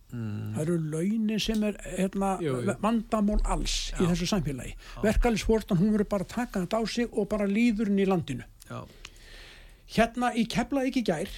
[0.09, 2.75] Það eru launin sem er hérna, Jú, jú.
[2.81, 4.73] vandamál alls í þessu samfélagi.
[5.03, 8.43] Verkalisvortan hún verður bara að taka þetta á sig og bara líður henni í landinu.
[8.69, 8.85] Já,
[9.97, 11.29] hérna í Keflavík í gær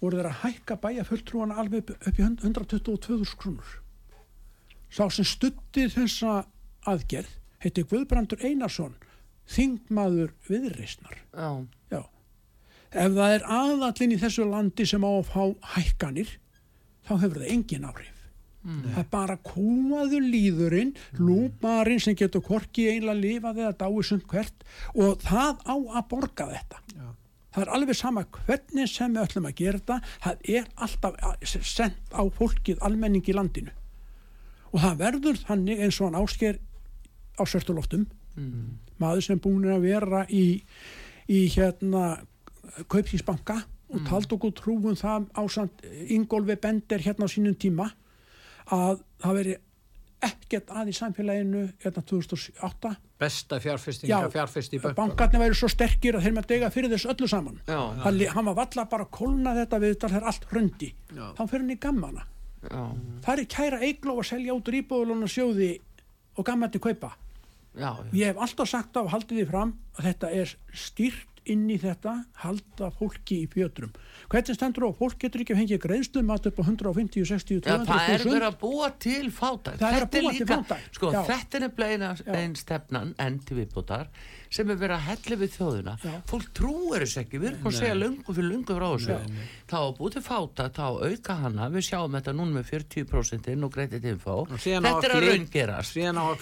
[0.00, 3.74] voru þeir að hækka bæja fulltrúana alveg upp, upp í 122.000 krónur
[4.90, 6.36] sá sem stuttið þessa
[6.88, 7.34] aðgerð
[7.64, 8.94] heiti Guðbrandur Einarsson
[9.48, 11.50] þingmaður viðreisnar já,
[11.92, 12.02] Já.
[12.88, 15.42] Ef það er aðallinn í þessu landi sem á að fá
[15.74, 16.30] hækkanir,
[17.04, 18.14] þá hefur það engin áhrif.
[18.68, 24.64] Það er bara kúaður líðurinn, lúmarinn sem getur korki eiginlega lifað eða dáið sund hvert
[24.94, 26.82] og það á að borga þetta.
[26.96, 27.06] Já.
[27.54, 32.12] Það er alveg sama hvernig sem við ætlum að gera þetta, það er alltaf sendt
[32.12, 33.72] á fólkið almenning í landinu.
[34.72, 36.58] Og það verður þannig eins og hann ásker
[37.38, 38.06] á svörtuloftum,
[39.00, 40.62] maður sem búin að vera í,
[41.30, 42.18] í hérna
[42.88, 45.80] kaupsísbanka og tald okkur trúum það ásand
[46.12, 47.86] Ingólfi Bender hérna á sínum tíma
[48.68, 49.54] að það veri
[50.28, 52.90] ekkert að í samfélaginu hérna 2008
[53.22, 57.08] besta fjárfestinga fjárfesti í bönkum bankarnir væri svo sterkir að þeir með dega fyrir þess
[57.14, 57.60] öllu saman.
[57.66, 57.80] Já.
[58.14, 60.90] li- hann var valla bara að kólna þetta við þetta er allt hrundi.
[61.14, 61.24] Já.
[61.38, 62.22] þá fyrir hann í gammana.
[62.22, 65.72] já, það er kæra eigló að selja út rýbúðuluna sjóði
[66.38, 67.12] og gammandi kaupa.
[67.78, 71.78] Já, ég hef alltaf sagt og haldið því fram að þetta er stýrt inn í
[71.80, 73.92] þetta halda fólki í fjötrum.
[74.28, 77.78] Hvernig stendur á, fólk getur ekki að fengja greiðslu mat upp á 150, 60, Já,
[77.78, 79.30] 200 það er verið að búa til
[79.88, 81.22] er að Þetta til líka- Sko, já.
[81.30, 81.64] þetta er
[82.42, 84.10] einn stefnan enn til viðbútar
[84.50, 85.94] sem er verið að helli við þjóðuna.
[86.04, 86.14] Já.
[86.30, 89.18] Fólk trúir þessu ekki, við erum að segja lungu fyrir lungu frá þessu.
[89.68, 94.08] Þá búið fátækt, þá auka hana, við sjáum þetta núna með 40% inn og greiðið
[94.14, 94.36] info.
[94.48, 95.92] Þetta er að raungerast.
[95.94, 96.36] síðan á að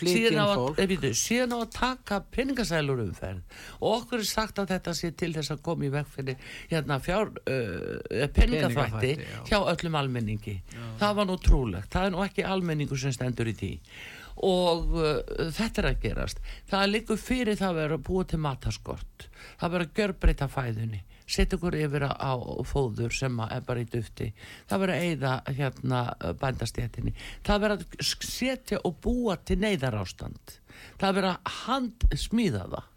[0.47, 0.79] að- fólk.
[0.79, 3.43] eh, bíddu, Síðan á að taka peningasælur umferð
[3.81, 6.37] og okkur er sagt að þetta sé til þess að koma í veg fyrir
[6.71, 9.45] hérna fjár uh, peningaþvætti Peningaþvætti, já.
[9.51, 10.57] hjá öllum almenningi
[11.01, 13.73] það var nú trúlegt, það er nú ekki almenningu sem stendur í því
[14.45, 16.41] og uh, þetta er að gerast.
[16.71, 19.29] Það liggur fyrir það að vera búa til mataskort.
[19.61, 21.03] Það vera að gjörbreyta fæðunni.
[21.27, 22.33] Setja ykkur yfir á,
[22.69, 24.29] fóður sem er bara í dufti.
[24.71, 26.03] Það vera að eyða hérna
[26.39, 27.15] bændastjættinni
[27.47, 30.59] það vera að setja og búa til neyðarástand.
[31.01, 32.93] Það vera að handsmíða það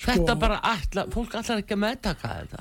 [0.00, 2.60] Þetta bara ætla, fólk ætlar ekki að meðtaka þetta.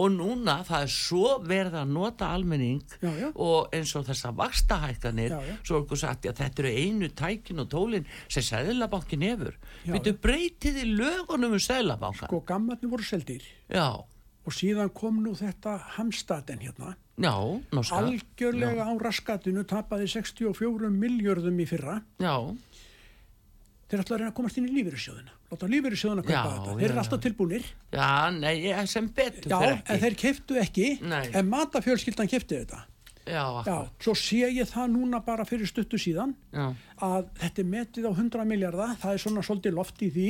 [0.00, 3.28] Og núna það er svo verið að nota almenning Já, já.
[3.34, 5.56] og eins og þessar vakstahækkanir Já, já.
[5.68, 9.58] svo er okkur sagt að þetta eru einu tækin og tólin sem Sæðlabankin hefur.
[9.84, 10.16] Já, Við já.
[10.28, 13.44] breytið í lögunum um Sæðlabankan sko gammarnir voru seldir.
[13.68, 13.90] Já,
[14.48, 16.94] og síðan kom nú þetta hamstaten hérna.
[17.18, 17.34] Já,
[17.74, 17.98] norska.
[17.98, 21.98] Algjörlega á raskatinu tapaði 64 miljörðum í fyrra.
[22.22, 22.32] Já,
[23.88, 26.76] þeir ætla að reyna að komast inn í lífeyrissjóðina láta lífeyrissjóðina kaupa Já, þetta.
[26.78, 27.66] Þeir eru alltaf tilbúnir.
[27.94, 29.98] Já, nei, sem betur já, en ekki.
[30.04, 31.24] þeir keiftu ekki Nei.
[31.32, 32.82] en matafjölskyldan keifti þetta.
[33.28, 36.70] Já, já, svo sé ég það núna bara fyrir stuttu síðan já,
[37.04, 40.28] að þetta er metið á 100 miljardar það er svona svolítið loft í því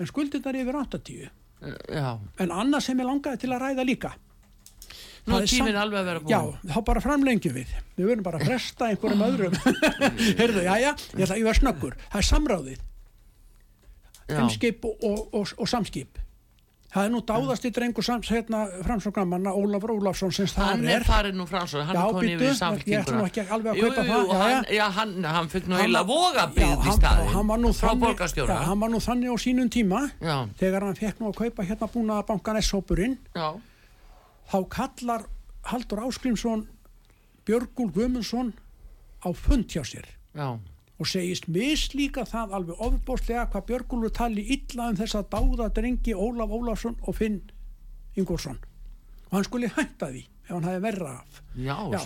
[0.00, 1.22] en skuldirnar yfir 80
[1.88, 2.08] já.
[2.44, 4.10] En annað sem ég langaði til að ræða líka
[5.26, 7.70] Nú er er tíminn alveg að vera búin Já, þá bara framlengjum við.
[7.96, 9.54] Við verðum bara að fresta einhverjum öðrum.
[10.40, 11.96] Heyrðu, já, já, ég ætla ég var snöggur.
[12.12, 12.82] Það er samráðið,
[14.28, 16.20] Já, heimskip og, og, og, og samskip.
[16.94, 21.00] Það er nú dáðast í drengur sams, hérna, framsóknamanna Ólafur Ólafsson sem það hann er.
[21.00, 21.06] er.
[21.08, 23.72] farin nú svo, hann Já, er komin bíddu, yfir í ég ætla nú ekki alveg
[23.72, 26.44] að Jú, kaupa jú, það, já, hann, já, hann, hann fikk nú heila var- voga
[26.44, 29.34] Já, byggð í hann- staðin hann var nú frá þannig- Já, hann var nú þannig
[29.34, 33.18] á sínum tíma já, þegar hann fekk nú að kaupa hérna búna bankan S-hópurinn.
[33.34, 33.48] Já,
[34.50, 35.26] þá kallar
[35.70, 36.66] Haldur Áskrimsson
[37.46, 38.52] Björgúl Guðmundsson
[39.24, 40.48] á fund hjá sér já,
[40.98, 46.14] og segist mislíka það alveg ofbóstlega hvað Björgúlur tali illa um þess að dáða drengi
[46.16, 47.40] Ólaf Ólafsson og Finn
[48.16, 48.60] Ingólfsson.
[49.30, 51.40] Og hann skuli hætta því ef hann hafi verra af.
[51.56, 51.98] Já, Já.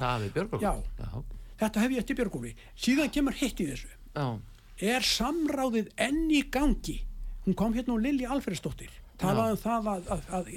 [0.62, 0.72] Já.
[1.02, 1.22] já,
[1.60, 3.90] þetta hef ég eftir Björgúli síðan kemur hitt í þessu.
[4.14, 4.26] Já,
[4.94, 7.00] er samráðið enn í gangi?
[7.44, 10.48] Hún kom hérna og Lilji Alfredsdóttir talaði um það að, að, að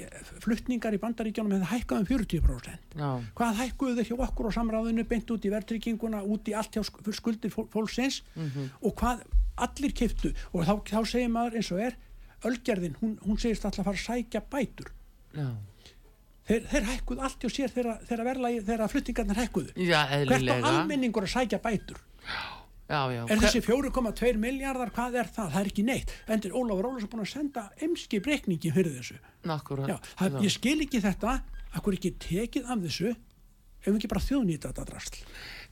[0.44, 3.08] fluttningar í bandaríkjónum hefði hækkað um 40% já,
[3.40, 6.84] hvað hækkuðu þeir hjá okkur á samráðinu beint út í verðtrygginguna, út í allt hjá
[7.18, 8.20] skuldir fól- fólksins?
[8.82, 9.24] Og hvað
[9.66, 11.98] allir kiftu og þá, þá segir maður eins og er
[12.42, 14.88] Ölgerðin, hún, hún segist alltaf að fara að sækja bætur.
[15.36, 15.44] Já,
[16.48, 19.74] þeir, þeir hækkuðu allt hjá sér þegar, verðlagi, þegar flutningarnir hækkuðu.
[19.78, 22.00] Já, hvert á almenningur að sækja bætur?
[22.26, 22.40] Já,
[22.88, 25.50] já, er hver- þessi 4,2 miljardar, hvað er það?
[25.52, 26.10] Það er ekki neitt.
[26.28, 29.18] Endur Ólafur Ólafsson búin að senda emski breykningi fyrir þessu.
[29.44, 31.42] Akkúrat, Já, það, ég skil ekki þetta.
[31.74, 33.14] Akkur ekki tekið af þessu
[33.82, 35.22] ef við ekki bara þjóðnýta þetta drasl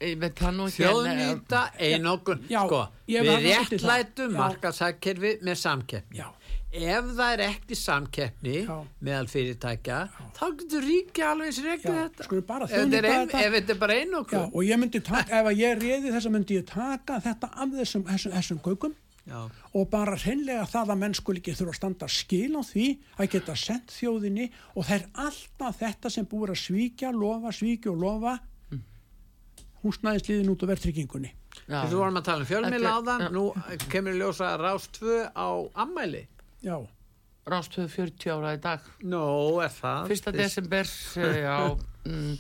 [0.01, 2.81] Þjóðnýta einokun, Já, sko,
[3.11, 4.39] ég við réttlætum Já.
[4.41, 6.17] markasækkerfi með samkeppni.
[6.23, 6.29] Já.
[6.71, 8.77] Ef það er ekki samkeppni Já.
[9.03, 9.99] meðal fyrirtækja,
[10.39, 12.27] þá getur ríki alveg sér ekki Já, þetta.
[12.71, 14.45] ef þetta er, er bara Já, einokun.
[14.55, 17.75] og ég myndi taka, ef að ég reyði þess að myndi ég taka þetta af
[17.75, 18.95] þessum, þessum, þessum gaukum
[19.29, 19.41] Já.
[19.77, 22.87] og bara hreinlega það að menn skul ekki þurfa að standa skil á því
[23.21, 27.93] að geta sendt þjóðinni og það er alltaf þetta sem búið að svíkja, lofa, svíkja
[27.93, 28.39] og lofa
[29.85, 31.35] húsnæðisliðin út á verðtryggingunni
[31.71, 31.83] Já.
[31.91, 33.31] Þú vorum að tala um fjölmiðla Þetta- áðan, já.
[33.35, 33.45] nú
[33.91, 35.49] kemur í ljósa rás 2 á
[35.85, 36.27] ammæli.
[36.63, 36.77] Já,
[37.47, 38.81] Rástöðu 40 ára í dag.
[39.03, 39.23] Nó,
[39.65, 40.09] er það?
[40.11, 42.37] Fyrsta desember eh,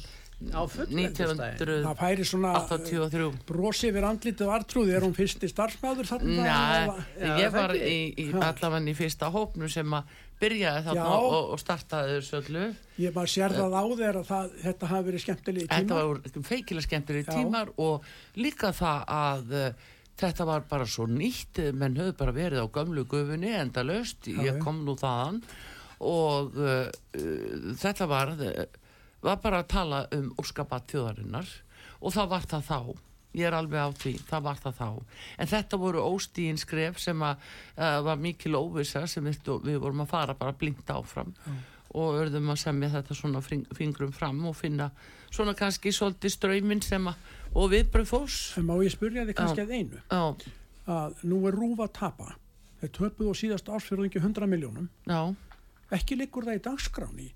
[0.49, 1.85] á Á fullveldisdaginn.
[1.85, 3.45] það færi svona 1983.
[3.47, 6.49] brosi yfir andlitið artrúði, er hún fyrsti starfsmæður þarna?
[6.49, 11.21] Já, ég var í, í allavega í fyrsta hópnu sem að byrjaði þarna Já.
[11.21, 12.65] og, og startaði þessu öllu.
[13.05, 16.05] Ég bara sér það á þér að það, þetta hafi verið skemmtilegi Þetta tíma.
[16.09, 17.33] var feikilega skemmtileg Já.
[17.37, 18.09] tímar og
[18.41, 22.67] líka það að uh, þetta var bara svo nýtt, eh, menn höfðu bara verið á
[22.73, 25.43] gömlu gufunni enda löst, ég kom nú þaðan
[26.01, 28.65] og uh, uh, þetta var, uh,
[29.23, 31.49] var bara að tala um úrskapat þjóðarinnar
[32.01, 32.79] og það var það þá.
[33.39, 34.89] Ég er alveg á því, það var það þá.
[35.39, 37.37] En þetta voru óstíðin skref sem að
[37.79, 41.31] uh, var mikil óvisa sem við, við vorum að fara bara blinkt áfram
[41.95, 44.91] og örðum að semja þetta svona fingrum fram og finna
[45.31, 48.39] svona kannski svolítið ströyminn sem að og viðbröð fólks.
[48.59, 50.51] En má ég spurja þig kannski að einu, Já,
[50.87, 52.35] að nú er rúf að tapa.
[52.81, 54.89] Þeir töpuð á síðast ársfjörðingi 100 miljónum.
[55.07, 55.35] já,
[55.91, 57.29] Ekki liggur það í dagskráni.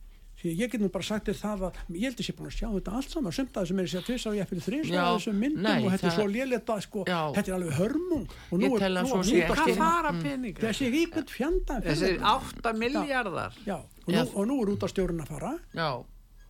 [0.45, 2.57] Ég get nú bara sagt þér það að ég held að ég sé búin að
[2.59, 3.32] sjá þetta allt saman.
[3.32, 5.90] Sumt að þessum er sér tvist á ég fyrir þrís og þessum myndum nei, og
[5.95, 7.20] þetta er það- svo lélega að sko, Já.
[7.34, 8.26] þetta er alveg hörmung.
[8.51, 10.62] Og nú er, að fara peningar?
[10.64, 11.80] Þessi ríkut fjanda.
[11.80, 13.53] Þessi 8 miljardar.
[13.64, 14.20] Já, og Já.
[14.24, 15.59] nú, og nú er út af stjórn að fara.
[15.74, 16.05] já.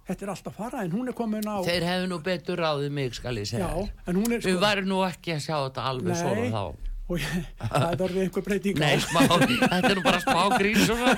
[0.04, 1.64] Þetta er allt að fara en hún er komin á...
[1.64, 3.70] Þeir hefðu nú betur ráðið mig, skal ég segja.
[3.72, 6.93] Já, er Við varum nú ekki að sjá þetta alveg svona þá.
[7.04, 8.82] Og ég, það er orðið einhver breyting á.
[8.84, 11.12] Nei, smá, þetta er nú bara smá grín svona.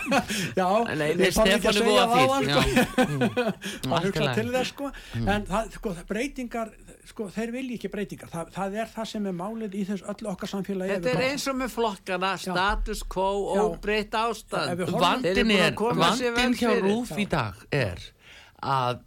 [0.59, 2.51] Já, Nei, ég nei, fann ekki að segja það sko.
[2.51, 2.59] Já,
[3.87, 4.91] að allt í hugsa til þess sko
[5.23, 6.73] en það, sko, breytingar
[7.07, 10.31] sko, þeir vilja ekki breytingar það, það er það sem er málið í þess öllu
[10.33, 13.63] okkar samfélagi Þetta er eins og með flokkana, status quo, Já.
[13.63, 14.87] óbreytt ástand.
[14.97, 16.73] Vandin er, vandin hjá.
[16.83, 18.03] Rúf í dag er
[18.59, 19.05] að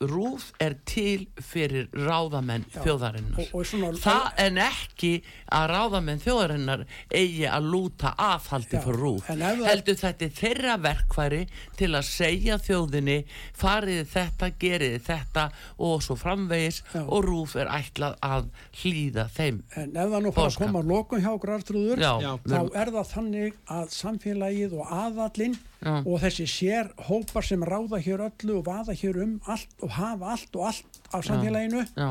[0.00, 2.80] Rúf er til fyrir ráðamenn Já.
[2.82, 3.38] þjóðarinnar.
[3.38, 5.22] Og- og svona- það en ekki
[5.52, 9.28] að ráðamenn þjóðarinnar eigi að lúta aðhaldi Já, fyrir Rúf.
[9.28, 13.24] Heldur þetta þeirra verkværi til að segja þjóðinni
[13.54, 17.04] farið þetta, gerið þetta og svo framvegis Já.
[17.06, 18.48] og Rúf er ætlað að
[18.82, 19.62] hlýða þeim.
[19.76, 22.36] en ef það nú fara að koma að lokum hjá okkur artrúður Já, Já.
[22.38, 26.02] þá er það þannig að samfélagið og aðallinn Já.
[26.02, 30.32] og þessi sér hópar sem ráða hér öllu og vaða hér um allt og hafa
[30.34, 32.08] allt og allt á samfélaginu Já.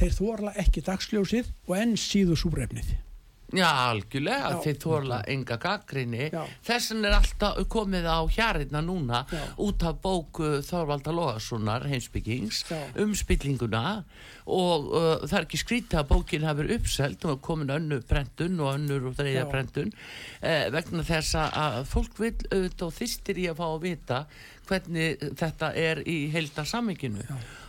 [0.00, 2.96] þeir þorla ekki dagsljósið og enn síðu súrefnið
[3.54, 4.58] Já, algjörlega, Já.
[4.64, 6.24] þið þorla enga gaggrinni.
[6.66, 9.42] Þessan er alltaf komið á hjarinna núna Já.
[9.62, 12.64] út af bóku Þorvalda Lóðarssonar, heimsbyggings,
[12.98, 13.84] um spillinguna
[14.50, 18.72] og uh, það er ekki skrítið að bókin verið uppselt og komin önnu prentun og
[18.76, 19.50] önnur og þriðja Já.
[19.50, 19.94] prentun
[20.40, 24.20] eh, vegna þess að fólk vil auðvitað og þýstir í að fá að vita
[24.66, 27.26] hvernig þetta er í heildarsamminginu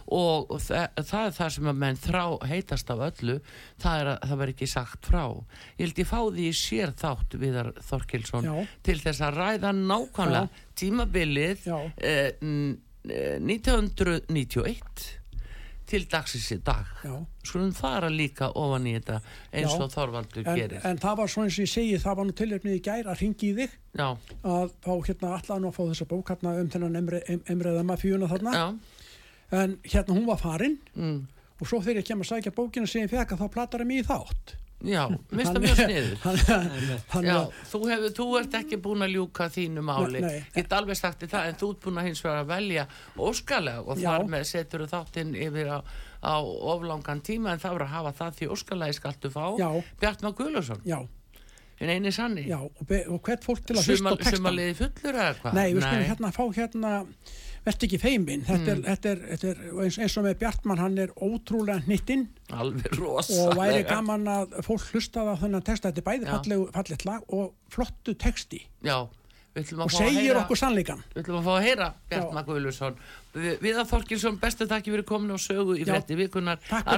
[0.07, 3.35] og þa það er það sem að menn þrá heitast af öllu
[3.81, 5.23] það er að það verður ekki sagt frá.
[5.77, 8.55] Ég held ég fá því í sér þátt Viðar Þorkilsson Já.
[8.87, 10.49] til þess að ræða nákvæmlega
[10.79, 11.79] tímabilið Já.
[11.97, 12.77] eh, n-
[13.09, 15.13] eh, 1991
[15.87, 16.87] til dagsins í dag.
[17.47, 19.21] Skulum fara líka ofan í þetta
[19.55, 20.81] eins og Þorvaldur en, gerir.
[20.83, 23.51] en það var svona og ég segi það var nú tilöfnið í gær að ringi
[23.53, 24.09] í þig já,
[24.43, 28.27] að fá hérna allan að fá þessa bók hérna um þennan emre, em, emreða mafíuna
[28.27, 28.51] þarna.
[28.51, 28.65] Já,
[29.55, 30.79] en hérna hún var farin.
[30.95, 31.19] Mm,
[31.57, 33.91] og svo þegar ég kem að sækja bókina sem ég fekk að þá platar ég
[33.91, 34.57] mig í þátt.
[34.85, 36.17] Já mista mjög sniður
[37.25, 40.99] Já, að þú, hefur, þú ert ekki búin að ljúka þínu máli, ég get alveg
[40.99, 42.83] sagt þér það en þú ert búin að hins vegar að velja
[43.17, 45.79] óskalega og þar með setur þú þáttinn yfir á,
[46.21, 46.35] á
[46.75, 49.45] oflangan tíma en það voru að hafa það því óskalagi skaltu fá.
[49.57, 49.69] Já.
[50.03, 50.99] Bjartmar Guðlusson, já,
[51.81, 52.45] en eini sanni.
[52.45, 55.57] Já og, og hvert fólk til að hlusta Sumal, textan Sumaliði fullur eða hvað?
[55.57, 56.93] Nei, við skulum hérna fá hérna
[57.67, 58.71] verðt ekki feimin þetta, Mm.
[58.71, 63.53] er, þetta, er, þetta er eins, eins og með Bjartmann hann er ótrúlega hnittinn og
[63.59, 67.53] væri gaman að fólk hlustaði á þennan texta þetta er bæði fallegu, fallet lag og
[67.73, 68.61] flottu texti.
[68.87, 68.97] Já,
[69.57, 71.93] og segir heyra okkur sannleikan Við ætlum að fá að heyra Já.
[72.11, 72.97] Bjartmar Guðlusson
[73.33, 75.93] Vi- Viðar Þorkinsson, bestu takk fyrir komin og sögu í Já.
[75.95, 76.57] frétti vikunar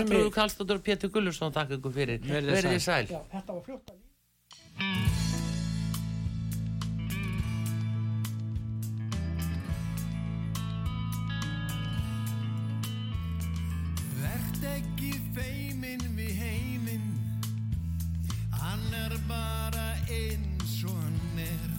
[0.10, 0.34] mig.
[0.36, 2.20] Karlsdóttur og Pétur Guðlusson, takk ykkur fyrir.
[2.20, 2.80] Sæl.
[2.80, 3.08] sæl.
[3.08, 5.49] Já, þetta var fljótt
[14.60, 17.06] Vert ekki feimin við heiminn.
[18.52, 21.72] Hann er bara eins og hann er.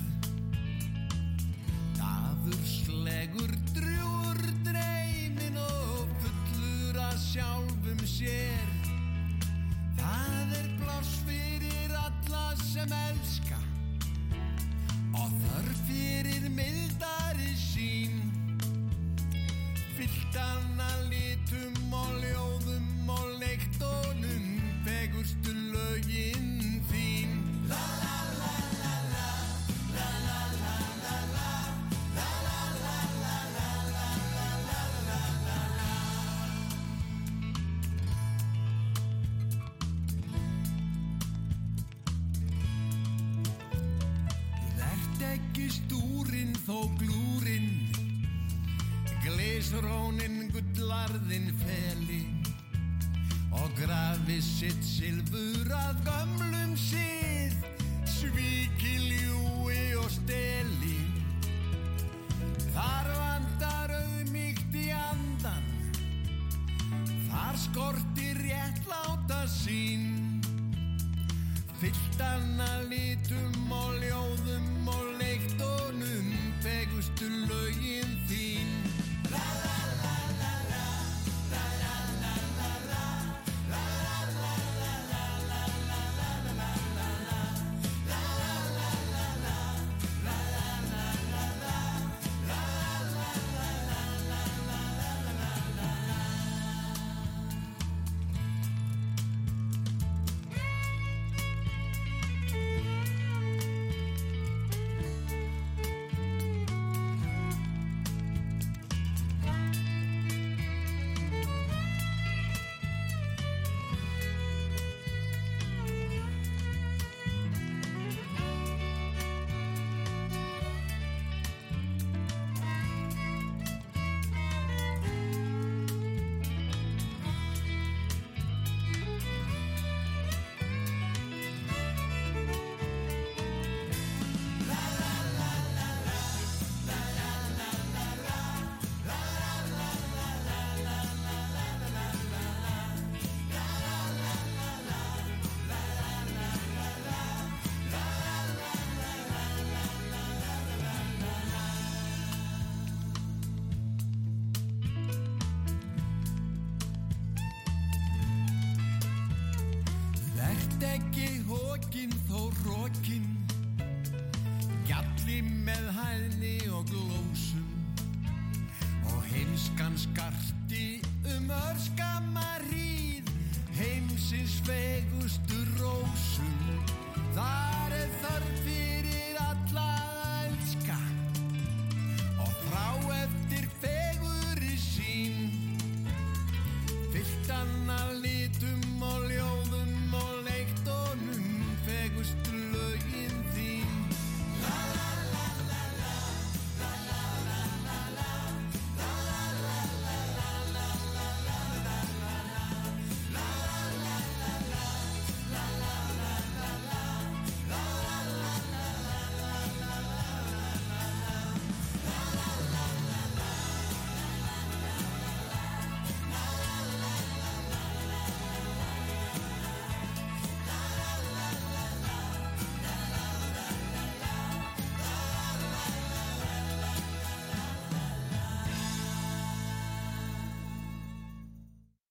[1.99, 8.73] Daður slegur drjúr dreymin og fullur að sjálfum sér.
[10.01, 13.50] Það er pláss fyrir alla sem elska
[72.57, 72.70] night.